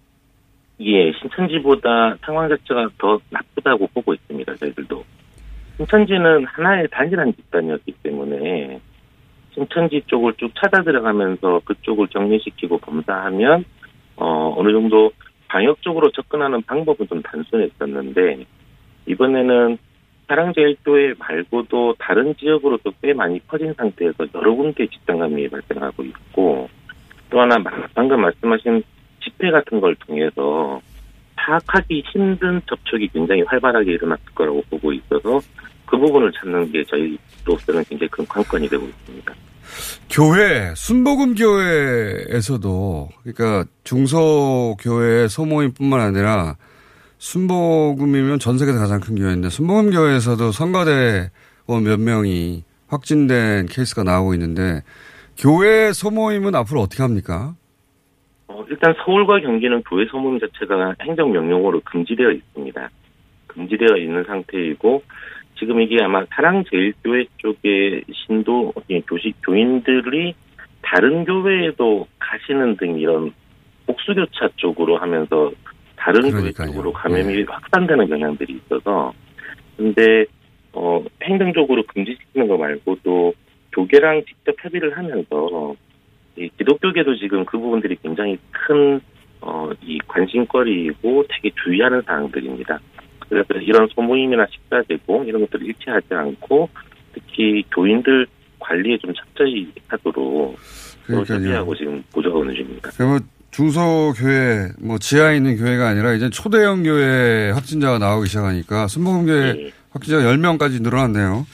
[0.84, 4.56] 예, 신천지보다 상황 자체가 더 나쁘다고 보고 있습니다.
[4.56, 5.04] 저희들도.
[5.78, 8.80] 신천지는 하나의 단일한 집단이었기 때문에
[9.54, 13.64] 신천지 쪽을 쭉 찾아 들어가면서 그쪽을 정리시키고 검사하면
[14.16, 15.12] 어, 어느 정도
[15.48, 18.46] 방역적으로 접근하는 방법은 좀 단순했었는데
[19.08, 19.78] 이번에는
[20.28, 26.70] 사랑제일교회 말고도 다른 지역으로도 꽤 많이 퍼진 상태에서 여러 군데 집단 감염이 발생하고 있고
[27.30, 27.58] 또 하나
[27.94, 28.82] 방금 말씀하신
[29.24, 30.82] 집회 같은 걸 통해서
[31.36, 35.40] 파악하기 힘든 접촉이 굉장히 활발하게 일어났을 거라고 보고 있어서
[35.86, 39.34] 그 부분을 찾는 게 저희로서는 굉장히 큰 관건이 되고 있습니다.
[40.10, 46.58] 교회 순복음 교회에서도 그러니까 중소 교회 소모임뿐만 아니라
[47.18, 51.30] 순복음이면 전 세계에서 가장 큰 교회인데 순복음 교회에서도 성가대원
[51.84, 54.82] 몇 명이 확진된 케이스가 나오고 있는데
[55.38, 57.56] 교회 소모임은 앞으로 어떻게 합니까?
[58.52, 62.90] 어, 일단 서울과 경기는 교회 소모임 자체가 행정명령으로 금지되어 있습니다.
[63.48, 65.04] 금지되어 있는 상태이고
[65.58, 68.74] 지금 이게 아마 사랑제일교회 쪽의 신도
[69.08, 70.34] 교식 교인들이
[70.82, 73.32] 다른 교회에도 가시는 등 이런
[73.86, 75.52] 복수교차 쪽으로 하면서
[75.96, 76.52] 다른 그러니까요.
[76.54, 77.44] 교회 쪽으로 감염이 네.
[77.48, 79.14] 확산되는 경향들이 있어서
[79.78, 80.26] 근데
[80.74, 83.34] 어 행정적으로 금지시키는 거 말고도
[83.74, 85.91] 교계랑 직접 협의를 하면서 이
[86.36, 89.00] 기독교계도 지금 그 부분들이 굉장히 큰
[89.42, 92.80] 어, 이 관심거리이고 되게 주의하는 사항들입니다.
[93.20, 96.70] 그래서 이런 소모임이나 식사 제공 이런 것들을 일치하지 않고
[97.14, 98.28] 특히 교인들
[98.60, 100.58] 관리에 좀 철저히 하도록
[101.08, 102.92] 협의하고 지금 보조하는 중입니다.
[103.52, 109.72] 중소교회, 뭐, 지하에 있는 교회가 아니라 이제 초대형 교회 확진자가 나오기 시작하니까 순복음교회 네.
[109.90, 111.46] 확진자가 10명까지 늘어났네요.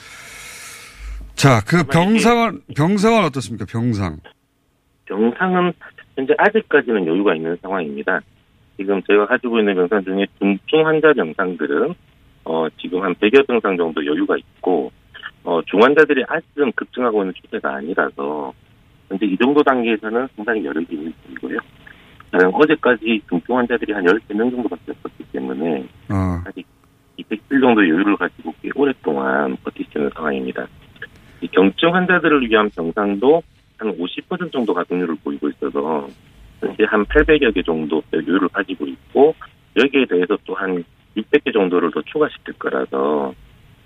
[1.35, 3.65] 자, 그 병상은, 병상은 어떻습니까?
[3.65, 4.17] 병상.
[5.07, 5.73] 병상은
[6.15, 8.21] 현재 아직까지는 여유가 있는 상황입니다.
[8.77, 11.93] 지금 저희가 가지고 있는 병상 중에 중증 환자 병상들은,
[12.45, 14.91] 어, 지금 한 100여 병상 정도 여유가 있고,
[15.43, 18.53] 어, 중환자들이 아직은 급증하고 있는 추세가 아니라서,
[19.09, 21.59] 현재 이 정도 단계에서는 상당히 여력이 있는 중이고요.
[22.53, 26.41] 어제까지 중증 환자들이 한 13명 정도밖에 없었기 때문에 어.
[26.45, 26.65] 아직
[27.17, 30.67] 200일 정도 여유를 가지고 꽤 오랫동안 버티시는 상황입니다.
[31.41, 33.41] 이 경증 환자들을 위한 병상도
[33.77, 36.07] 한 50% 정도 가동률을 보이고 있어서
[36.59, 39.35] 현재 한 800여 개 정도 여유를 가지고 있고
[39.75, 40.83] 여기에 대해서 또 한
[41.15, 43.33] 600개 정도를 더 추가시킬 거라서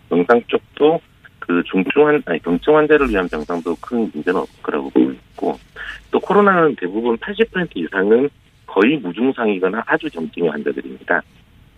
[0.10, 1.00] 병상 쪽도
[1.40, 5.60] 그 중증 환 아니 경증 환자를 위한 병상도 큰 문제는 없을 거라고 보고 있고
[6.12, 8.30] 또 코로나는 대부분 80% 이상은
[8.68, 11.22] 거의 무증상이거나 아주 경증의 환자들입니다.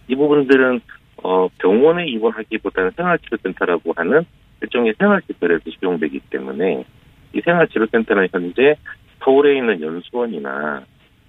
[0.07, 0.81] 이 부분들은
[1.23, 4.25] 어 병원에 입원하기보다는 생활치료센터라고 하는
[4.61, 6.85] 일종의 생활시설에서 시용되기 때문에
[7.33, 8.75] 이 생활치료센터는 현재
[9.23, 10.83] 서울에 있는 연수원이나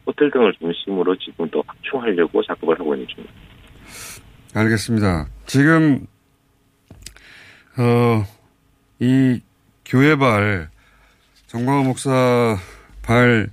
[0.07, 3.35] 호텔 등을 중심으로 지금 또 확충하려고 작업을 하고 있는 중입니다.
[4.55, 5.27] 알겠습니다.
[5.47, 6.07] 지금
[7.79, 8.23] 어,
[9.01, 9.41] 이
[9.85, 10.69] 교회발
[11.47, 12.57] 정광호 목사
[13.03, 13.49] 발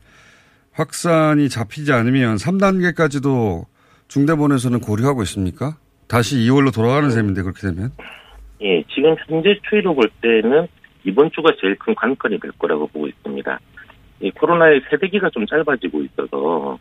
[0.73, 3.65] 확산이 잡히지 않으면 3단계까지도
[4.07, 5.77] 중대본에서는 고려하고 있습니까?
[6.07, 7.91] 다시 2월로 돌아가는 셈인데 그렇게 되면?
[8.61, 10.67] 예, 지금 현재 추이로 볼 때는
[11.03, 13.59] 이번 주가 제일 큰 관건이 될 거라고 보고 있습니다.
[14.21, 16.77] 이 코로나의 세대기가 좀 짧아지고 있어서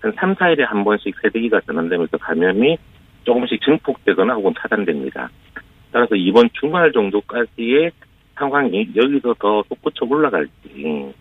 [0.00, 2.76] 한 3, 4일에 한 번씩 세대기가 전환되면서 감염이
[3.24, 5.30] 조금씩 증폭되거나 혹은 차단됩니다.
[5.92, 7.92] 따라서 이번 주말 정도까지의
[8.34, 11.12] 상황이 여기서 더 솟구쳐 올라갈지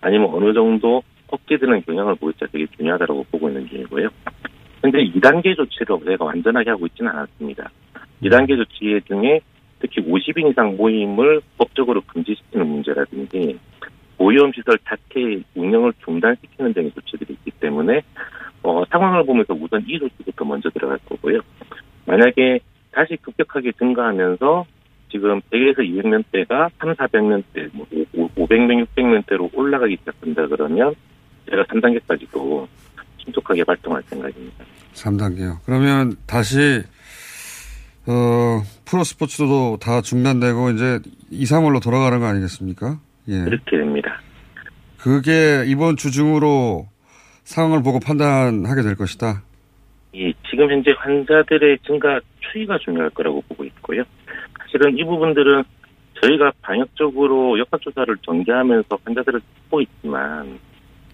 [0.00, 4.08] 아니면 어느 정도 꺾이드는 경향을 보일지 되게 중요하다고 보고 있는 중이고요.
[4.80, 7.70] 현재 2단계 조치를 저희가 완전하게 하고 있지는 않았습니다.
[8.22, 9.40] 2단계 조치 중에
[9.80, 13.58] 특히 50인 이상 모임을 법적으로 금지시키는 문제라든지
[14.18, 18.02] 오염시설 자체 운영을 중단시키는 등의 조치들이 있기 때문에
[18.62, 21.40] 어, 상황을 보면서 우선 이 조치부터 먼저 들어갈 거고요.
[22.06, 22.60] 만약에
[22.92, 24.66] 다시 급격하게 증가하면서
[25.10, 27.86] 지금 100에서 200명대가 3, 400명대, 뭐
[28.36, 30.94] 500명, 600명대로 올라가기 시작한다 그러면
[31.48, 32.66] 제가 3단계까지도
[33.18, 34.64] 신속하게 발동할 생각입니다.
[34.94, 35.58] 3단계요.
[35.64, 36.82] 그러면 다시
[38.06, 42.98] 어, 프로 스포츠도 다 중단되고 이제 2, 3월로 돌아가는 거 아니겠습니까?
[43.28, 43.44] 예.
[43.44, 44.20] 그렇게 됩니다.
[44.98, 46.88] 그게 이번 주 중으로
[47.44, 49.42] 상황을 보고 판단하게 될 것이다.
[50.14, 54.02] 예, 지금 현재 환자들의 증가 추이가 중요할 거라고 보고 있고요.
[54.58, 55.62] 사실은 이 부분들은
[56.20, 60.58] 저희가 방역적으로 역학조사를 전개하면서 환자들을 찾고 있지만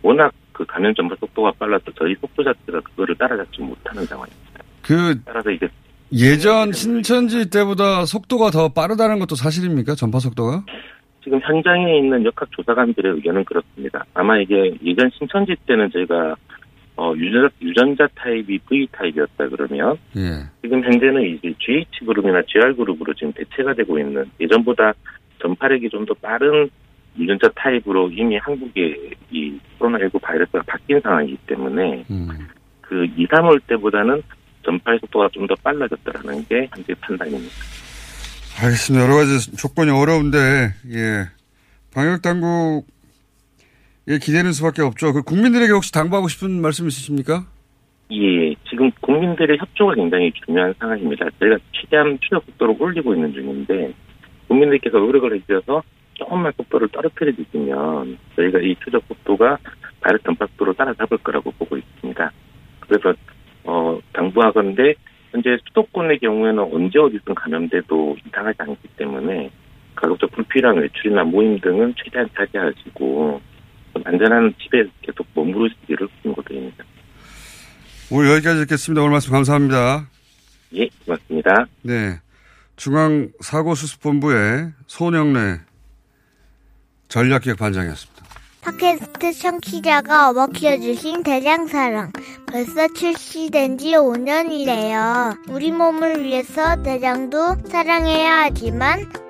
[0.02, 4.60] 워낙 그 감염 전파 속도가 빨라서 저희 속도 자체가 그거를 따라잡지 못하는 상황입니다.
[4.82, 5.68] 그 따라서 이제
[6.12, 9.94] 예전 신천지 때보다 속도가 더 빠르다는 것도 사실입니까?
[9.94, 10.64] 전파 속도가?
[11.22, 14.04] 지금 현장에 있는 역학 조사관들의 의견은 그렇습니다.
[14.14, 16.36] 아마 이게 예전 신천지 때는 저희가
[16.98, 20.48] 어, 유전자, 유전자 타입이 V 타입이었다 그러면 예.
[20.62, 24.94] 지금 현재는 이제 GH 그룹이나 GR 그룹으로 지금 대체가 되고 있는 예전보다
[25.42, 26.70] 전파력이 좀 더 빠른
[27.18, 32.28] 유전자 타입으로 이미 한국의 이 코로나19 바이러스가 바뀐 상황이기 때문에 음.
[32.80, 34.22] 그 2, 3월 때보다는
[34.66, 37.54] 전파의 속도가 좀 더 빨라졌다라는 게 현재 판단입니다.
[38.62, 39.04] 알겠습니다.
[39.04, 40.38] 여러 가지 조건이 어려운데,
[40.90, 41.26] 예.
[41.94, 42.84] 방역 당국에
[44.20, 45.12] 기대는 수밖에 없죠.
[45.12, 47.46] 그 국민들에게 혹시 당부하고 싶은 말씀 있으십니까?
[48.12, 51.26] 예, 지금 국민들의 협조가 굉장히 중요한 상황입니다.
[51.40, 53.92] 저희가 최대한 추적 속도를 올리고 있는 중인데,
[54.48, 55.82] 국민들께서 노력을 해주셔서
[56.14, 59.58] 조금만 속도를 떨어뜨려 주시면, 저희가 이 추적 속도가
[60.00, 62.30] 바이러스 전파 속도를 따라잡을 거라고 보고 있습니다.
[62.80, 63.14] 그래서,
[63.66, 64.94] 어, 당부하건데,
[65.32, 69.50] 현재 수도권의 경우에는 언제 어디든 감염돼도 이상하지 않기 때문에
[69.94, 73.40] 가급적 불필요한 외출이나 모임 등은 최대한 자제하시고
[74.04, 76.84] 안전한 집에 계속 머무르시기를 권고드립니다.
[78.10, 79.02] 오늘 여기까지 듣겠습니다.
[79.02, 80.08] 오늘 말씀 감사합니다.
[80.74, 81.66] 예, 고맙습니다.
[81.82, 82.20] 네.
[82.76, 85.60] 중앙사고수습본부의 손영래
[87.08, 88.35] 전략기획반장이었습니다.
[88.66, 92.10] 팟캐스트 청취자가 어머 키워주신 대장사랑.
[92.46, 95.38] 벌써 출시된 지 5년이래요.
[95.50, 99.08] 우리 몸을 위해서 대장도 사랑해야 하지만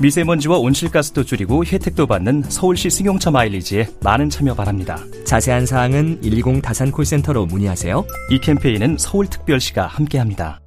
[0.00, 4.98] 미세먼지와 온실가스도 줄이고 혜택도 받는 서울시 승용차 마일리지에 많은 참여 바랍니다.
[5.26, 8.06] 자세한 사항은 120 다산 콜센터로 문의하세요.
[8.30, 10.60] 이 캠페인은 서울특별시가 함께합니다.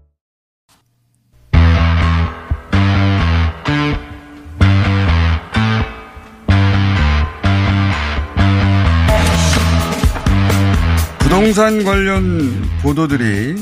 [11.17, 13.55] 부동산 관련 보도들이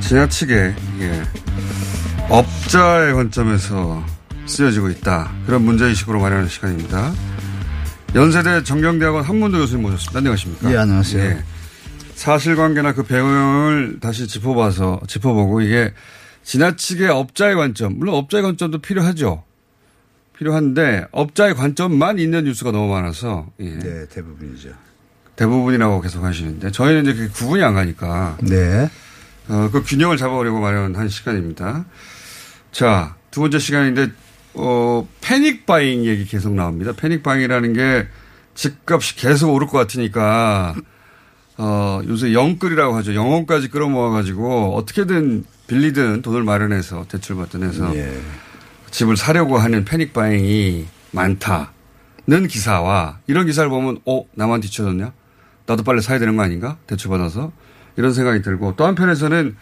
[0.00, 0.54] 지나치게
[1.00, 1.22] 예,
[2.30, 4.02] 업자의 관점에서
[4.48, 5.30] 쓰여지고 있다.
[5.46, 7.12] 그런 문제의식으로 마련하는 시간입니다.
[8.14, 10.18] 연세대 정경대학원 한문도 교수님 모셨습니다.
[10.18, 10.72] 안녕하십니까?
[10.72, 11.22] 예, 안녕하세요.
[11.22, 11.44] 예,
[12.14, 15.92] 사실관계나 그 배경을 다시 짚어봐서, 짚어보고 이게
[16.42, 19.44] 지나치게 업자의 관점, 물론 업자의 관점도 필요하죠.
[20.38, 23.76] 필요한데 업자의 관점만 있는 뉴스가 너무 많아서 예.
[23.78, 24.70] 네 대부분이죠.
[25.36, 28.88] 대부분이라고 계속 하시는데 저희는 이제 그 구분이 안 가니까 네.
[29.48, 31.84] 어, 그 균형을 잡아보려고 마련한 시간입니다.
[32.70, 34.10] 자, 두 번째 시간인데,
[34.58, 36.92] 어, 패닉 바잉 얘기 계속 나옵니다.
[36.92, 38.08] 패닉 바잉이라는 게
[38.54, 40.74] 집값이 계속 오를 것 같으니까,
[41.56, 43.14] 어, 요새 영끌이라고 하죠.
[43.14, 48.20] 영혼까지 끌어모아가지고 어떻게든 빌리든 돈을 마련해서 대출받든 해서 예.
[48.90, 55.12] 집을 사려고 하는 패닉 바잉이 많다는 기사와 이런 기사를 보면, 어, 나만 뒤쳐졌냐?
[55.66, 56.78] 나도 빨리 사야 되는 거 아닌가?
[56.86, 57.52] 대출받아서.
[57.96, 59.56] 이런 생각이 들고 또 한편에서는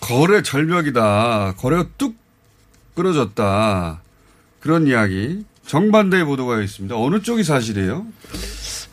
[0.00, 1.54] 거래 절벽이다.
[1.56, 2.16] 거래가 뚝
[2.94, 4.00] 끊어졌다.
[4.64, 5.44] 그런 이야기.
[5.66, 6.96] 정반대의 보도가 있습니다.
[6.96, 8.06] 어느 쪽이 사실이에요?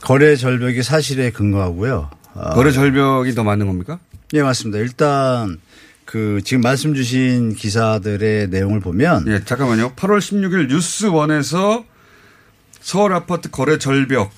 [0.01, 2.09] 거래 절벽이 사실에 근거하고요.
[2.33, 2.49] 아.
[2.49, 3.97] 거래 절벽이 더 맞는 겁니까?
[4.33, 4.79] 예, 맞습니다.
[4.79, 5.61] 일단
[6.03, 9.93] 그 지금 말씀 주신 기사들의 내용을 보면 예, 잠깐만요.
[9.95, 11.85] 8월 16일 뉴스1에서
[12.81, 14.29] 서울 아파트 거래 절벽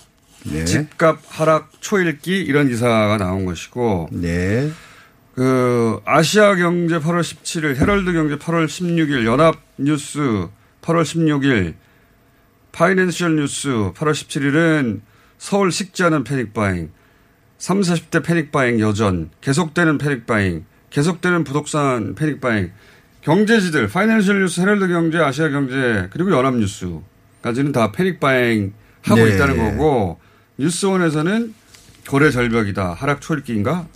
[0.43, 0.65] 네.
[0.65, 4.09] 집값 하락 초읽기 이런 기사가 나온 것이고.
[4.11, 4.71] 네.
[5.33, 10.47] 그 아시아 경제 8월 17일, 헤럴드 경제 8월 16일, 연합 뉴스
[10.83, 11.73] 8월 16일,
[12.71, 15.01] 파이낸셜 뉴스 8월 17일은
[15.37, 16.91] 서울 식지 않은 panic buying,
[17.57, 22.71] 30, 40대 panic buying 여전, 계속되는 panic buying, 계속되는 부동산 panic buying,
[23.21, 29.33] 경제지들, 파이낸셜 뉴스, 헤럴드 경제, 아시아 경제, 그리고 연합 뉴스까지는 다 panic buying 하고 네.
[29.33, 30.19] 있다는 거고,
[30.57, 31.53] 뉴스원에서는
[32.07, 32.93] 거래 절벽이다.
[32.93, 33.87] 하락 초읽기인가?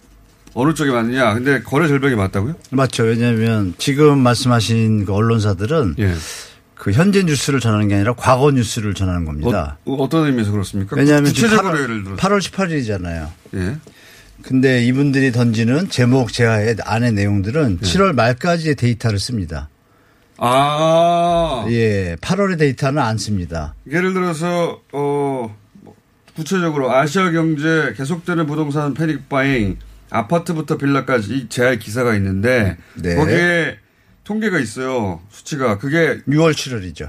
[0.54, 1.34] 어느 쪽이 맞느냐?
[1.34, 2.56] 근데 거래 절벽이 맞다고요?
[2.72, 3.04] 맞죠.
[3.04, 6.14] 왜냐하면 지금 말씀하신 그 언론사들은 예.
[6.78, 9.78] 그 현재 뉴스를 전하는 게 아니라 과거 뉴스를 전하는 겁니다.
[9.86, 10.96] 어, 떤 의미에서 그렇습니까?
[10.96, 13.30] 왜냐하면 8월, 예를 들어 8월 18일이잖아요.
[13.56, 13.78] 예.
[14.44, 17.86] 근데 이분들이 던지는 제목 제하의 안의 내용들은 예.
[17.86, 19.70] 7월 말까지의 데이터를 씁니다.
[20.38, 21.66] 아.
[21.70, 22.16] 예.
[22.22, 23.74] 8월의 데이터는 안 씁니다.
[23.90, 25.56] 예를 들어서, 어,
[26.36, 29.80] 구체적으로 아시아 경제 계속되는 부동산 패닉 바잉
[30.12, 33.16] 아파트부터 빌라까지 이 제할 기사가 있는데 네.
[33.16, 33.78] 거기에
[34.28, 35.22] 통계가 있어요.
[35.30, 37.08] 수치가 그게 6월 7월이죠.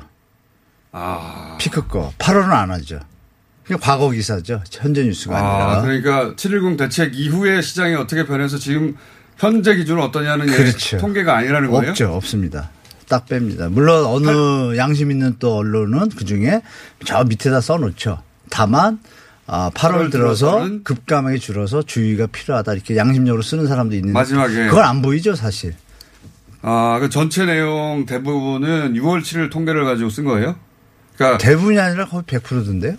[0.93, 1.57] 아.
[1.59, 2.13] 피크 거.
[2.17, 3.01] 8월은 안 하죠.
[3.65, 4.63] 그냥 과거 기사죠.
[4.71, 5.83] 현재 뉴스가 아, 아니라.
[5.83, 8.97] 그러니까 710 대책 이후에 시장이 어떻게 변해서 지금
[9.37, 10.99] 현재 기준은 어떠냐는 그렇죠.
[10.99, 11.91] 통계가 아니라는 거예요?
[11.91, 12.13] 없죠.
[12.15, 12.71] 없습니다.
[13.09, 13.69] 딱 뺍니다.
[13.69, 16.63] 물론 어느 양심 있는 또 언론은 그 중에
[17.05, 18.23] 저 밑에다 써놓죠.
[18.49, 19.01] 다만
[19.49, 25.03] 아, 8월 들어서 급감하게 줄어서 주의가 필요하다 이렇게 양심적으로 쓰는 사람도 있는데 마지막에 그건 안
[25.03, 25.75] 보이죠 사실.
[26.63, 30.57] 아, 그 전체 내용 대부분은 6월 7일 통계를 가지고 쓴 거예요?
[31.17, 32.93] 그러니까 대부분이 아니라 거의 100%던데요?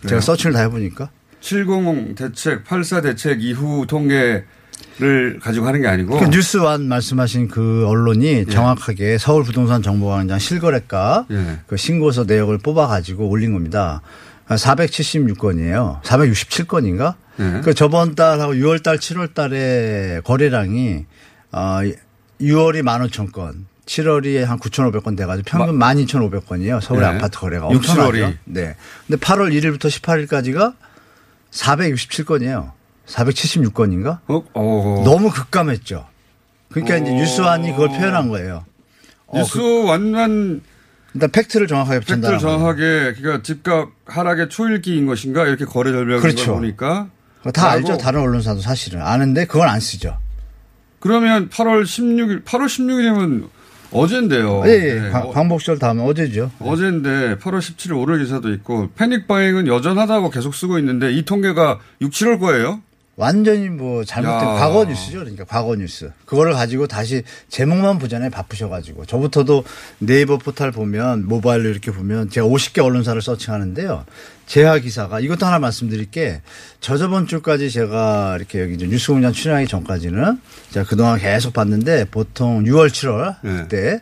[0.00, 0.08] 그래요?
[0.08, 1.10] 제가 서칭을 다 해보니까.
[1.40, 4.44] 70 대책, 84 대책 이후 통계를
[5.40, 6.18] 가지고 하는 게 아니고.
[6.18, 8.44] 그 뉴스완 말씀하신 그 언론이 예.
[8.44, 11.58] 정확하게 서울 부동산 정보광장 실거래가 예.
[11.66, 14.02] 그 신고서 내역을 뽑아가지고 올린 겁니다.
[14.48, 16.02] 476건이에요.
[16.02, 17.14] 467건인가?
[17.36, 17.60] 네.
[17.62, 21.04] 그 저번 달하고 6월 달, 7월 달에 거래량이
[21.52, 21.80] 어
[22.40, 26.80] 6월이 15,000건, 7월이 한 9,500건 돼가지고 평균 마, 12,500건이에요.
[26.80, 27.06] 서울 네.
[27.06, 28.34] 아파트 거래가 엄청나죠.
[28.44, 28.74] 네.
[29.06, 30.74] 근데 8월 1일부터 18일까지가
[31.50, 32.72] 467건이에요.
[33.06, 34.18] 476건인가?
[34.28, 34.42] 어?
[34.52, 35.02] 어.
[35.04, 36.06] 너무 급감했죠.
[36.70, 36.98] 그러니까 어.
[36.98, 38.64] 이제 뉴스완이 그걸 표현한 거예요.
[39.34, 40.68] 뉴스완만 어,
[41.14, 42.00] 일단 팩트를 정확하게.
[42.00, 46.54] 팩트를 정확하게 그러니까 집값 하락의 초일기인 것인가 이렇게 거래 절벽을 그렇죠.
[46.54, 47.08] 보니까
[47.54, 47.96] 다 알죠.
[47.96, 50.18] 다른 언론사도 사실은 아는데 그걸 안 쓰죠.
[51.00, 53.48] 그러면 8월 16일 8월 16일이면
[53.90, 54.62] 어젠데요.
[54.66, 55.00] 예, 예.
[55.00, 55.10] 네.
[55.10, 56.50] 광복절 다음에 어제죠.
[56.58, 62.10] 어젠데 8월 17일 오늘 기사도 있고 패닉 바잉은 여전하다고 계속 쓰고 있는데 이 통계가 6,
[62.10, 62.82] 7월 거예요?
[63.18, 64.54] 완전히 뭐 잘못된 야.
[64.54, 65.18] 과거 뉴스죠.
[65.18, 66.12] 그러니까 과거 뉴스.
[66.24, 68.30] 그거를 가지고 다시 제목만 보잖아요.
[68.30, 69.06] 바쁘셔가지고.
[69.06, 69.64] 저부터도
[69.98, 74.04] 네이버 포탈 보면 모바일로 이렇게 보면 제가 50개 언론사를 서칭하는데요.
[74.46, 76.42] 재하 기사가 이것도 하나 말씀드릴 게
[76.80, 80.40] 저저번 주까지 제가 이렇게 여기 뉴스 공장 출연하기 전까지는
[80.70, 83.66] 제가 그동안 계속 봤는데 보통 6월 7월 네.
[83.66, 84.00] 때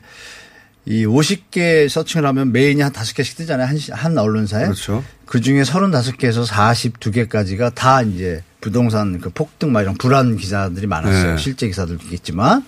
[0.86, 3.66] 이 50개 서칭을 하면 메인이 한 5개씩 뜨잖아요.
[3.66, 4.64] 한, 시- 한 언론사에.
[4.66, 5.02] 그렇죠.
[5.24, 11.32] 그 중에 32개에서 42개까지가 다 이제 부동산 그 폭등 막 이런 불안 기사들이 많았어요.
[11.32, 11.38] 네.
[11.38, 12.64] 실제 기사들도 있겠지만.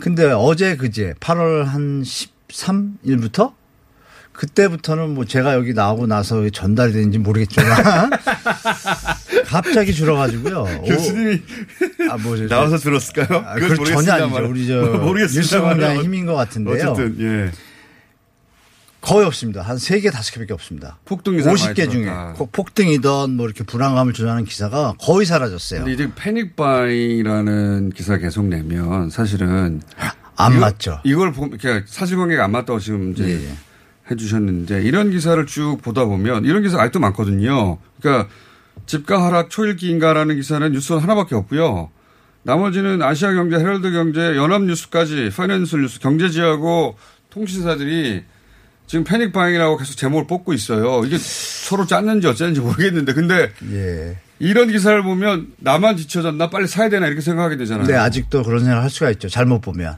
[0.00, 3.52] 근데 어제 그제 8월 한 13일부터
[4.38, 8.10] 그때부터는 뭐 제가 여기 나오고 나서 전달이 되는지 모르겠지만
[9.46, 10.82] 갑자기 줄어가지고요.
[10.86, 11.42] 교수님이
[12.08, 13.42] 아, 뭐, 저- 나와서 들었을까요?
[13.44, 14.46] 아, 그건 전혀 아니죠.
[14.48, 15.68] 우리 저 모르겠습니다만.
[15.78, 16.90] 뉴스공장의 힘인 것 같은데요.
[16.92, 17.50] 어쨌든 예.
[19.00, 19.62] 거의 없습니다.
[19.62, 20.98] 한 3개, 5개밖에 없습니다.
[21.04, 22.08] 폭등 많이 50개 중에
[22.52, 25.80] 폭등이던 뭐 이렇게 불안감을 조장하는 기사가 거의 사라졌어요.
[25.80, 29.80] 근데 이제 panic buying이라는 기사 계속 내면 사실은
[30.36, 31.00] 안 이거- 맞죠.
[31.02, 33.48] 이걸 보면 그러니까 사실관계가 안 맞다고 지금 이제 예, 예.
[34.10, 37.78] 해주셨는데 이런 기사를 쭉 보다 보면 이런 기사 아직도 많거든요.
[38.00, 38.28] 그러니까
[38.86, 41.90] 집가 하락 초일기인가라는 기사는 뉴스 하나밖에 없고요.
[42.42, 46.96] 나머지는 아시아 경제, 헤럴드 경제, 연합 뉴스까지 파이낸셜 뉴스, 경제지하고
[47.30, 48.24] 통신사들이
[48.86, 51.04] 지금 패닉바잉이라고 계속 제목을 뽑고 있어요.
[51.04, 54.16] 이게 서로 짰는지 어쨌는지 모르겠는데 근데 예.
[54.38, 57.84] 이런 기사를 보면 나만 뒤쳐졌나 빨리 사야 되나 이렇게 생각하게 되잖아요.
[57.84, 59.28] 근데 아직도 그런 생각을 할 수가 있죠.
[59.28, 59.96] 잘못 보면.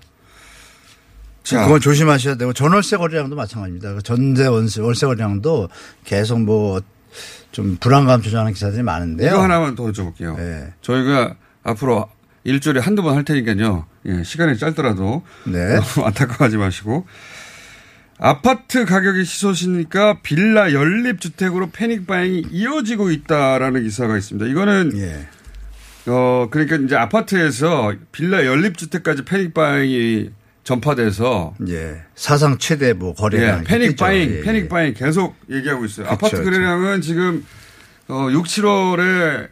[1.51, 1.65] 자.
[1.65, 3.95] 그건 조심하셔야 되고 전월세 거래량도 마찬가지입니다.
[3.95, 5.69] 그 전세 월세, 월세 거래량도
[6.05, 6.81] 계속 뭐
[7.53, 9.29] 좀 불안감 조장하는 기사들이 많은데요.
[9.29, 10.37] 이거 하나만 더 여쭤볼게요.
[10.37, 10.73] 네.
[10.83, 11.35] 저희가
[11.65, 12.09] 앞으로
[12.45, 13.87] 일주일에 한두 번 할 테니까요.
[14.07, 15.75] 예, 시간이 짧더라도 네.
[15.95, 17.07] 너무 안타까워하지 마시고
[18.19, 24.47] 아파트 가격이 치솟으니까 빌라 연립 주택으로 패닉 바잉이 이어지고 있다라는 기사가 있습니다.
[24.49, 25.27] 이거는 예.
[26.07, 30.31] 어 그러니까 이제 아파트에서 빌라 연립주택까지 패닉바잉이
[30.75, 32.03] 전파돼서 예.
[32.15, 33.61] 사상 최대 뭐 거래량.
[33.61, 34.35] 예, 패닉 바잉, 있겠죠.
[34.37, 34.45] 예, 예.
[34.45, 36.07] 패닉 바잉 계속 얘기하고 있어요.
[36.07, 36.45] 그쵸, 아파트.
[36.45, 37.45] 거래량은 지금
[38.09, 39.49] 어 6, 7월에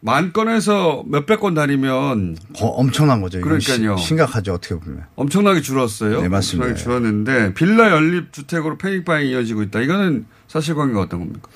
[0.00, 3.40] 만 건에서 몇백 건 다니면 거- 엄청난 거죠.
[3.40, 3.96] 그러니까요.
[3.96, 4.54] 시- 심각하죠.
[4.54, 5.04] 어떻게 보면.
[5.16, 6.22] 엄청나게 줄었어요.
[6.22, 6.68] 네, 맞습니다.
[6.70, 9.80] 엄청나게 줄었는데 빌라 연립 주택으로 패닉 바잉이 이어지고 있다.
[9.80, 11.48] 이거는 사실관계가 어떤 겁니까?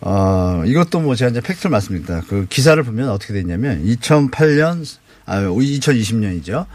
[0.00, 2.22] 어, 이것도 뭐 제가 이제 팩트를 말씀드립니다.
[2.28, 4.84] 그 기사를 보면 어떻게 됐냐면 2008년,
[5.24, 6.66] 아, 2020년이죠.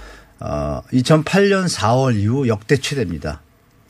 [0.41, 3.41] 어, 2008년 4월 이후 역대 최대입니다.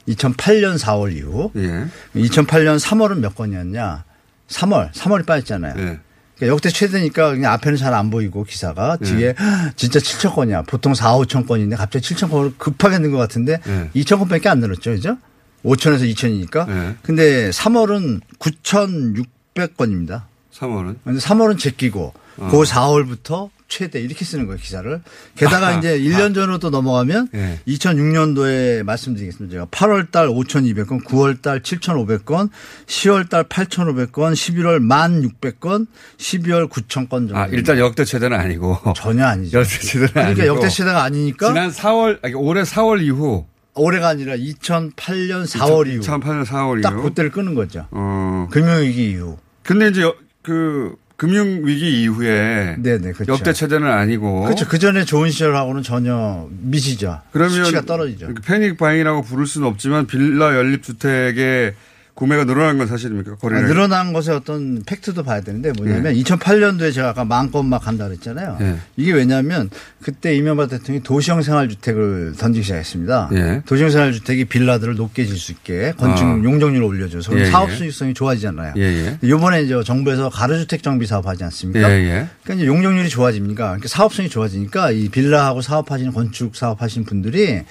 [0.10, 1.52] 2008년 4월 이후.
[1.56, 1.86] 예.
[2.20, 4.04] 2008년 3월은 몇 건이었냐?
[4.50, 5.74] 3월, 3월이 빠졌잖아요.
[5.78, 6.00] 예.
[6.36, 9.06] 그러니까 역대 최대니까 그냥 앞에는 잘 안 보이고 기사가 예.
[9.06, 9.36] 뒤에
[9.78, 10.64] 진짜 7천 건이야.
[10.64, 13.90] 보통 4, 5천 건인데 갑자기 7천 건을 급하게 넣은 것 같은데 예.
[14.02, 14.92] 2천 건밖에 안 늘었죠.
[14.92, 15.18] 그죠?
[15.64, 16.68] 5천에서 2천이니까.
[16.70, 16.96] 예.
[17.04, 20.24] 근데 3월은 9,600건입니다.
[20.54, 22.48] 3월은 근데 3월은 제끼고 어.
[22.52, 25.02] 그 4월부터 최대 이렇게 쓰는 거예요 기사를.
[25.36, 25.78] 게다가 아하.
[25.80, 27.60] 이제 1년 전으로 또 넘어가면 예.
[27.68, 29.52] 2006년도에 말씀드리겠습니다.
[29.54, 32.50] 제가 8월 달 5,200건, 9월 달 7,500건,
[32.86, 37.38] 10월 달 8,500건, 11월 1,600건, 12월 9,000건 정도.
[37.38, 38.78] 아, 일단 역대 최대는 아니고.
[38.96, 39.60] 전혀 아니죠.
[39.60, 40.56] 역대 최대는 그러니까 아니고.
[40.56, 43.46] 역대 최대가 아니니까 지난 4월, 아니, 올해 4월 이후.
[43.74, 46.02] 올해가 아니라 2008년 4월 이후.
[46.02, 47.04] 2008년 4월 딱 이후.
[47.04, 47.88] 그때를 끄는 거죠.
[47.92, 48.50] 어.
[48.52, 49.38] 금융위기 이후.
[49.64, 52.78] 근데 이제 여- 그 금융 위기 이후에.
[52.80, 53.34] 네네, 그렇죠.
[53.34, 54.42] 역대 최대는 아니고.
[54.42, 54.68] 그렇죠.
[54.68, 57.22] 그 전에 좋은 시절하고는 전혀 미치죠.
[57.32, 58.34] 그러면 수치가 떨어지죠.
[58.34, 61.76] 그 패닉 바잉이라고 부를 수는 없지만 빌라 연립 주택의
[62.14, 63.32] 구매가 늘어난 건 사실입니까?
[63.32, 63.68] 아, 거래량.
[63.68, 68.58] 늘어난 것의 어떤 팩트도 봐야 되는데 뭐냐면 2008년도에 제가 아까 만 건 막 한다 그랬잖아요.
[68.62, 68.76] 예.
[68.98, 69.70] 이게 왜냐하면
[70.02, 73.30] 그때 이명박 대통령이 도시형 생활주택을 던지기 시작했습니다.
[73.34, 73.62] 예.
[73.66, 76.42] 도시형 생활주택이 빌라들을 높게 질 수 있게 건축 어.
[76.44, 77.46] 용적률을 올려줘서 예, 예.
[77.46, 78.74] 사업 수익성이 좋아지잖아요.
[78.78, 79.18] 예, 예.
[79.24, 81.90] 이번에 이제 정부에서 가로주택 정비 사업 하지 않습니까?
[81.92, 82.28] 예, 예.
[82.44, 83.64] 그러니까 이제 용적률이 좋아집니까?
[83.66, 87.62] 그러니까 사업성이 좋아지니까 이 빌라하고 사업하시는 건축 사업하시는 분들이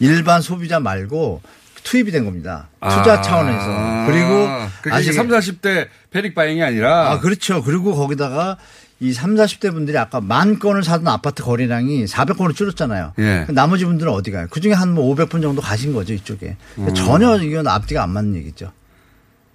[0.00, 1.40] 일반 소비자 말고
[1.86, 2.68] 투입이 된 겁니다.
[2.80, 3.20] 투자 아.
[3.22, 4.06] 차원에서.
[4.10, 4.48] 그리고
[4.82, 7.12] 그러니까 이게 3, 40대 패닉 바잉이 아니라.
[7.12, 7.62] 아, 그렇죠.
[7.62, 8.56] 그리고 거기다가
[8.98, 13.12] 이 3, 40대 분들이 아까 만 건을 사던 아파트 거래량이 400건으로 줄었잖아요.
[13.20, 13.46] 예.
[13.50, 14.48] 나머지 분들은 어디 가요?
[14.50, 16.56] 그 중에 한 뭐 500분 정도 가신 거죠, 이쪽에.
[16.78, 16.92] 음.
[16.94, 18.72] 전혀 이건 앞뒤가 안 맞는 얘기죠.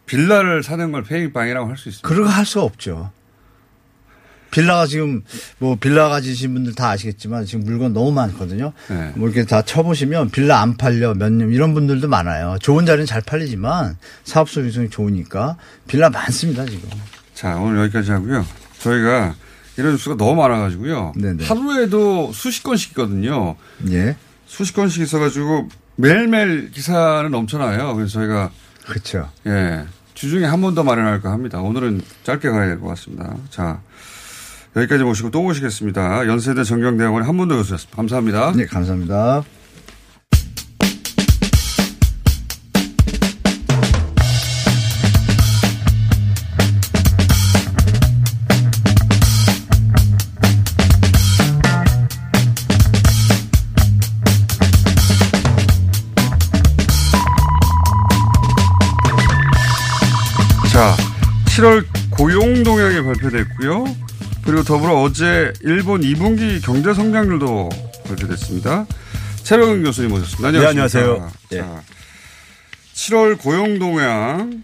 [0.05, 2.07] 빌라를 사는 걸 패닉 바잉이라고 할 수 있습니다.
[2.07, 3.11] 그러고 할 수가 없죠.
[4.51, 5.23] 빌라가 지금
[5.57, 8.73] 뭐 빌라 가지신 분들 다 아시겠지만 지금 물건 너무 많거든요.
[8.89, 9.11] 네.
[9.15, 12.57] 뭐 이렇게 다 쳐보시면 빌라 안 팔려 몇년 이런 분들도 많아요.
[12.61, 16.89] 좋은 자리는 잘 팔리지만 사업 소 유성이 좋으니까 빌라 많습니다 지금.
[17.33, 18.45] 자, 오늘 여기까지 하고요.
[18.79, 19.35] 저희가
[19.77, 21.13] 이런 뉴스가 너무 많아가지고요.
[21.15, 21.45] 네네.
[21.45, 23.55] 하루에도 수십 건씩 있거든요.
[23.89, 24.15] 예.
[24.45, 27.95] 수십 건씩 있어가지고 매일매일 기사는 넘쳐나요.
[27.95, 28.51] 그래서 저희가.
[28.85, 29.29] 그렇죠.
[29.47, 29.85] 예.
[30.13, 31.61] 주중에 한 번 더 마련할까 합니다.
[31.61, 33.33] 오늘은 짧게 가야 될 것 같습니다.
[33.49, 33.79] 자.
[34.75, 36.27] 여기까지 모시고 또 모시겠습니다.
[36.27, 37.95] 연세대 정경대학원 한문도 교수였습니다.
[37.95, 38.53] 감사합니다.
[38.55, 39.43] 네, 감사합니다.
[61.61, 64.10] 7월 고용 동향이 발표됐고요.
[64.45, 67.69] 그리고 더불어 어제 일본 2분기 경제 성장률도
[68.07, 68.85] 발표됐습니다.
[69.43, 70.51] 최병근 교수님 모셨습니다.
[70.51, 70.65] 네.
[70.65, 71.31] 안녕하세요.
[71.51, 71.81] 자,
[72.93, 74.63] 7월 고용 동향,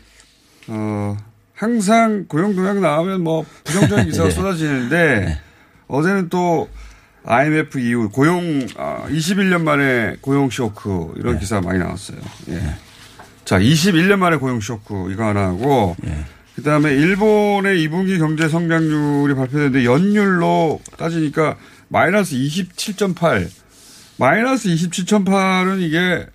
[0.67, 1.17] 어,
[1.53, 4.35] 항상 고용 동향 나오면 뭐 부정적인 기사가 네.
[4.35, 5.41] 쏟아지는데
[5.87, 6.69] 어제는 또
[7.25, 11.39] IMF 이후 고용, 아, 21년 만에 고용 쇼크 이런 네.
[11.39, 12.19] 기사 많이 나왔어요.
[12.49, 12.61] 예.
[13.45, 16.25] 자, 21년 만에 고용 쇼크 이거 하나 하고 예.
[16.57, 21.55] 그 다음에 일본의 2분기 경제 성장률이 발표됐는데 연율로 따지니까
[21.87, 23.47] 마이너스 27.8.
[24.17, 26.25] 마이너스 27.8은 이게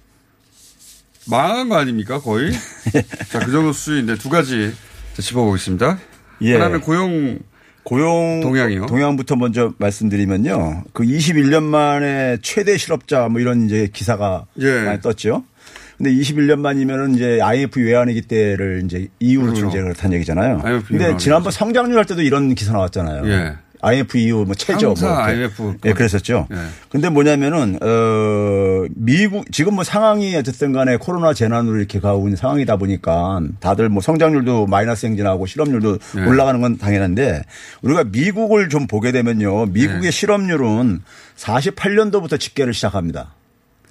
[1.28, 2.52] 망한 거 아닙니까 거의?
[3.30, 4.72] 자, 그 정도 수준인데 두 가지
[5.18, 5.98] 짚어보겠습니다.
[6.42, 6.52] 예.
[6.52, 7.40] 하나는 고용
[7.82, 8.86] 고용 동향이요?
[8.86, 10.84] 동향부터 먼저 말씀드리면요.
[10.92, 14.82] 그 21년 만에 최대 실업자 뭐 이런 이제 기사가 예.
[14.84, 15.42] 많이 떴죠.
[16.02, 19.68] 근데 21년 만이면은 이제 IMF 외환위기 때를 이제 이후로 그렇죠.
[19.68, 20.60] 이제 그렇다는 얘기잖아요.
[20.88, 21.16] 근데.
[21.16, 23.24] 지난번 성장률 할 때도 이런 기사 나왔잖아요.
[23.30, 23.52] 예.
[23.80, 25.16] IMF 이후 뭐 최저 뭐.
[25.16, 26.48] IMF 예, 그랬었죠.
[26.52, 26.56] 예.
[26.88, 32.76] 근데 뭐냐면은 어 미국 지금 뭐 상황이 어쨌든 간에 코로나 재난으로 이렇게 가고 있는 상황이다
[32.76, 36.24] 보니까 다들 뭐 성장률도 마이너스 행진하고 실업률도 예.
[36.24, 37.42] 올라가는 건 당연한데
[37.82, 39.66] 우리가 미국을 좀 보게 되면요.
[39.66, 40.10] 미국의 예.
[40.10, 41.02] 실업률은
[41.36, 43.34] 48년도부터 집계를 시작합니다.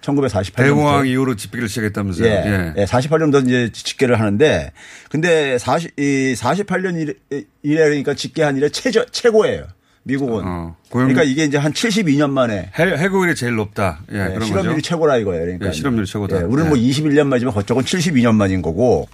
[0.01, 0.55] 1948년부터.
[0.55, 2.27] 대공황 이후로 집계를 시작했다면서요?
[2.27, 2.73] 예.
[2.77, 2.85] 예.
[2.85, 4.71] 48년도 이제 집계를 하는데
[5.09, 9.65] 근데 40, 이 48년 이래, 이래 그러니까 집계한 이래 최저, 최고예요.
[10.03, 10.41] 미국은.
[10.41, 10.75] 고용-
[11.07, 13.99] 그러니까 이게 이제 한 72년 만에 해, 해고율이 제일 높다.
[14.11, 14.81] 예, 예, 그런 실업률이 거죠.
[14.89, 15.43] 최고라 이거예요.
[15.43, 16.37] 그러니까 예, 실업률이 최고다.
[16.37, 16.69] 예, 우리는 예.
[16.69, 19.07] 뭐 21년 만이지만 그쪽은 72년 만인 거고.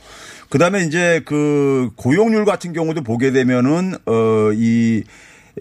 [0.49, 5.03] 그다음에 이제 그 고용률 같은 경우도 보게 되면은 어이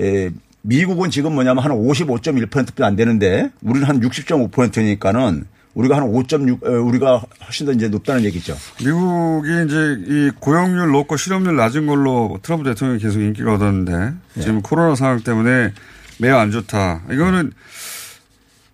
[0.01, 0.31] 에,
[0.67, 5.45] 미국은 지금 뭐냐면 한 55.1%도 안 되는데 우리는 한 60.5%니까는
[5.75, 8.57] 우리가 한 5.6 어, 우리가 훨씬 더 이제 높다는 얘기죠.
[8.83, 14.43] 미국이 이제 이 고용률 높고 실업률 낮은 걸로 트럼프 대통령이 계속 인기를 얻었는데 네.
[14.43, 15.73] 지금 코로나 상황 때문에
[16.19, 17.03] 매우 안 좋다.
[17.13, 17.53] 이거는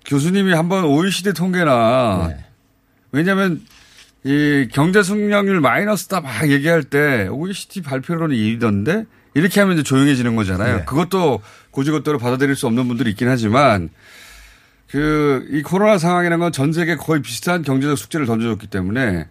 [0.07, 2.45] 교수님이 한번 OECD 통계나 네.
[3.11, 3.61] 왜냐하면
[4.25, 10.77] 이 경제 성장률 마이너스다 막 얘기할 때 OECD 발표로는 1위던데 이렇게 하면 이제 조용해지는 거잖아요.
[10.79, 10.85] 네.
[10.85, 13.89] 그것도 고지고대로 받아들일 수 없는 분들이 있긴 하지만
[14.91, 19.27] 그 이 코로나 상황이라는 건 전 세계 거의 비슷한 경제적 숙제를 던져줬기 때문에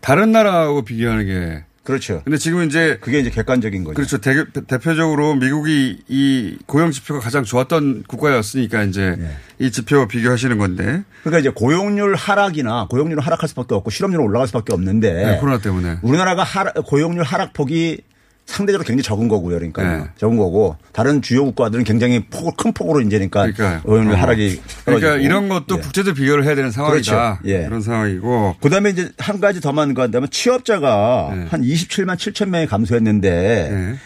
[0.00, 2.22] 다른 나라하고 비교하는 게 그렇죠.
[2.24, 3.94] 근데 지금 이제 그게 이제 객관적인 거죠.
[3.94, 4.18] 그렇죠.
[4.18, 9.36] 대, 대표적으로 미국이 이 고용 지표가 가장 좋았던 국가였으니까 이제 네.
[9.60, 14.72] 이 지표와 비교하시는 건데 그러니까 이제 고용률 하락이나 고용률은 하락할 수밖에 없고 실업률은 올라갈 수밖에
[14.72, 18.00] 없는데 네, 코로나 때문에 우리나라가 하락, 고용률 하락폭이
[18.46, 19.56] 상대적으로 굉장히 적은 거고요.
[19.56, 20.04] 그러니까 네.
[20.16, 23.82] 적은 거고 다른 주요 국가들은 굉장히 폭을 큰 폭으로 이제니까 그러니까요.
[23.82, 24.16] 고용률 어.
[24.16, 25.24] 하락이 그러니까 떨어지고.
[25.26, 25.80] 이런 것도 예.
[25.80, 27.12] 국제적 비교를 해야 되는 상황이다.
[27.12, 27.38] 그렇죠.
[27.44, 27.64] 예.
[27.64, 31.46] 그런 상황이고 그다음에 이제 한 가지 더만 간다면 취업자가 네.
[31.50, 33.96] 한 27만 7천 명이 감소했는데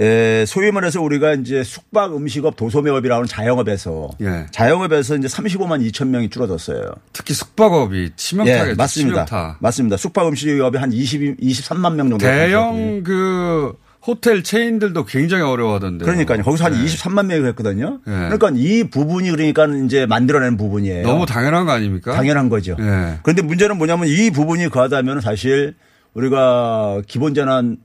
[0.00, 4.46] 에, 소위 말해서 우리가 이제 숙박 음식업 도소매업이라는 자영업에서 예.
[4.50, 6.92] 자영업에서 이제 35만 2천 명이 줄어들었어요.
[7.12, 8.70] 특히 숙박업이 치명타겠죠.
[8.70, 9.26] 예, 맞습니다.
[9.26, 9.58] 치명타.
[9.60, 9.96] 맞습니다.
[9.98, 12.18] 숙박 음식업이 한 20, 23만 명 정도.
[12.24, 13.74] 대형 그
[14.04, 16.04] 호텔 체인들도 굉장히 어려워하던데.
[16.04, 16.42] 그러니까요.
[16.42, 16.84] 거기서 한 네.
[16.84, 18.00] 23만 명이 그랬거든요.
[18.06, 18.10] 예.
[18.10, 21.06] 그러니까 이 부분이 그러니까 이제 만들어낸 부분이에요.
[21.06, 22.12] 너무 당연한 거 아닙니까?
[22.14, 22.76] 당연한 거죠.
[22.80, 23.18] 예.
[23.22, 25.74] 그런데 문제는 뭐냐면 이 부분이 거하다면 사실
[26.14, 27.76] 우리가 기본재난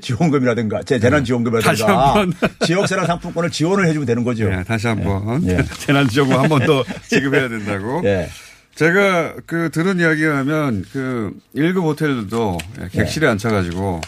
[0.00, 2.26] 지원금이라든가 제 재난지원금이라든가.
[2.64, 4.50] 지역재난 상품권을 지원을 해주면 되는 거죠.
[4.50, 5.58] 예, 다시 한번 예.
[5.80, 8.00] 재난지원금 한 번 더 지급해야 된다고.
[8.04, 8.28] 예.
[8.74, 12.88] 제가 그 들은 이야기하면 그 1급 호텔들도 네.
[12.92, 14.00] 객실에 앉혀가지고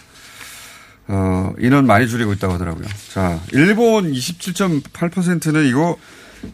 [1.09, 2.87] 어 인원 많이 줄이고 있다고 하더라고요.
[3.13, 5.97] 자, 일본 27.8%는 이거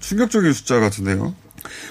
[0.01, 1.35] 충격적인 숫자 같은데요.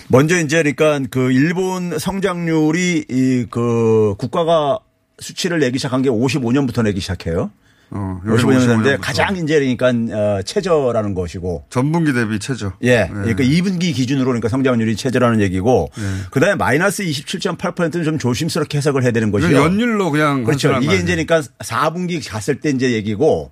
[0.08, 4.80] 먼저 이제 그러니까 그 일본 성장률이 이 그 국가가
[5.20, 7.52] 수치를 내기 시작한 게 55년부터 내기 시작해요.
[7.92, 8.98] 어, 여기 55년인데 55년부터.
[9.02, 12.74] 가장 이제 그러니까 어, 최저라는 것이고 전분기 대비 최저.
[12.82, 13.08] 예.
[13.12, 16.04] 그러니까 2분기 기준으로 그러니까 성장률이 최저라는 얘기고 네.
[16.32, 19.56] 그다음에 마이너스 27.8%는 좀 조심스럽게 해석을 해야 되는 것이요.
[19.56, 20.74] 연율로 그냥 그렇죠.
[20.82, 21.16] 이게 이제?
[21.16, 23.52] 그러니까 4분기 갔을 때 이제 얘기고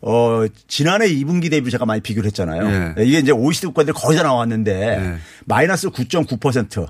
[0.00, 2.94] 어 지난해 2분기 대비 제가 많이 비교를 했잖아요.
[2.98, 3.04] 예.
[3.04, 6.86] 이게 이제 OECD 국가들이 거의 다 나왔는데 마이너스 9.9%.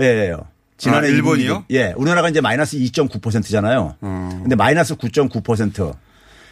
[0.00, 0.46] 예예요.
[0.78, 1.64] 지난해 아, 2분기 일본이요?
[1.70, 1.92] 예.
[1.96, 3.96] 우리나라가 이제 마이너스 2.9%잖아요.
[4.00, 4.38] 어.
[4.42, 5.94] 근데 마이너스 9.9%.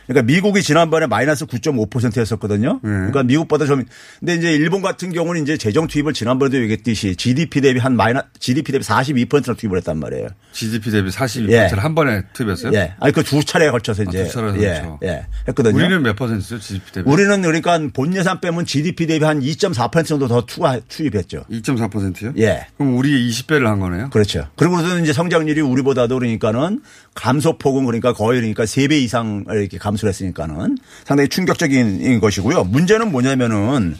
[0.06, 2.80] 그러니까 미국이 지난번에 마이너스 9.5%였었거든요.
[2.82, 2.90] 네.
[2.90, 3.84] 그러니까 미국보다 좀
[4.20, 8.72] 근데 이제 일본 같은 경우는 이제 재정 투입을 지난번에도 얘기했듯이 GDP 대비 한 마이너 GDP
[8.72, 10.28] 대비 42%나 투입을 했단 말이에요.
[10.52, 11.68] GDP 대비 42%를 예.
[11.76, 12.72] 한 번에 투입했어요?
[12.74, 12.94] 예.
[12.98, 14.68] 아니 그 두 차례에 걸쳐서 이제 아, 두 차례에 예.
[14.80, 14.98] 걸쳐.
[15.02, 15.26] 예.
[15.48, 15.76] 했거든요.
[15.76, 16.60] 우리는 몇 퍼센트죠?
[16.60, 17.10] GDP 대비?
[17.10, 21.44] 우리는 그러니까 본 예산 빼면 GDP 대비 한 2.4% 정도 더 투하, 투입했죠.
[21.50, 22.32] 2.4%요?
[22.38, 22.66] 예.
[22.76, 24.10] 그럼 우리 20배를 한 거네요?
[24.10, 24.46] 그렇죠.
[24.56, 26.80] 그리고는 이제 성장률이 우리보다도 그러니까는
[27.14, 32.64] 감소폭은 그러니까 거의 그러니까 3배 이상 이렇게 감소 감소를 했으니까는 상당히 충격적인 것이고요.
[32.64, 33.96] 문제는 뭐냐면은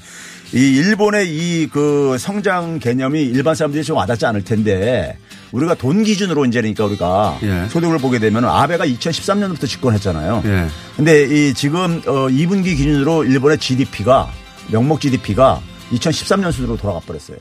[0.53, 5.19] 이 일본의 이 그 성장 개념이 일반 사람들이 좀 와닿지 않을 텐데
[5.51, 7.69] 우리가 돈 기준으로 이제니까 우리가 예.
[7.69, 10.43] 소득을 보게 되면 아베가 2013년부터 집권했잖아요.
[10.47, 10.67] 예.
[10.97, 14.31] 근데 이 지금 어 2분기 기준으로 일본의 GDP가
[14.71, 15.61] 명목 GDP가
[15.93, 17.39] 2013년 수준으로 돌아가 버렸어요.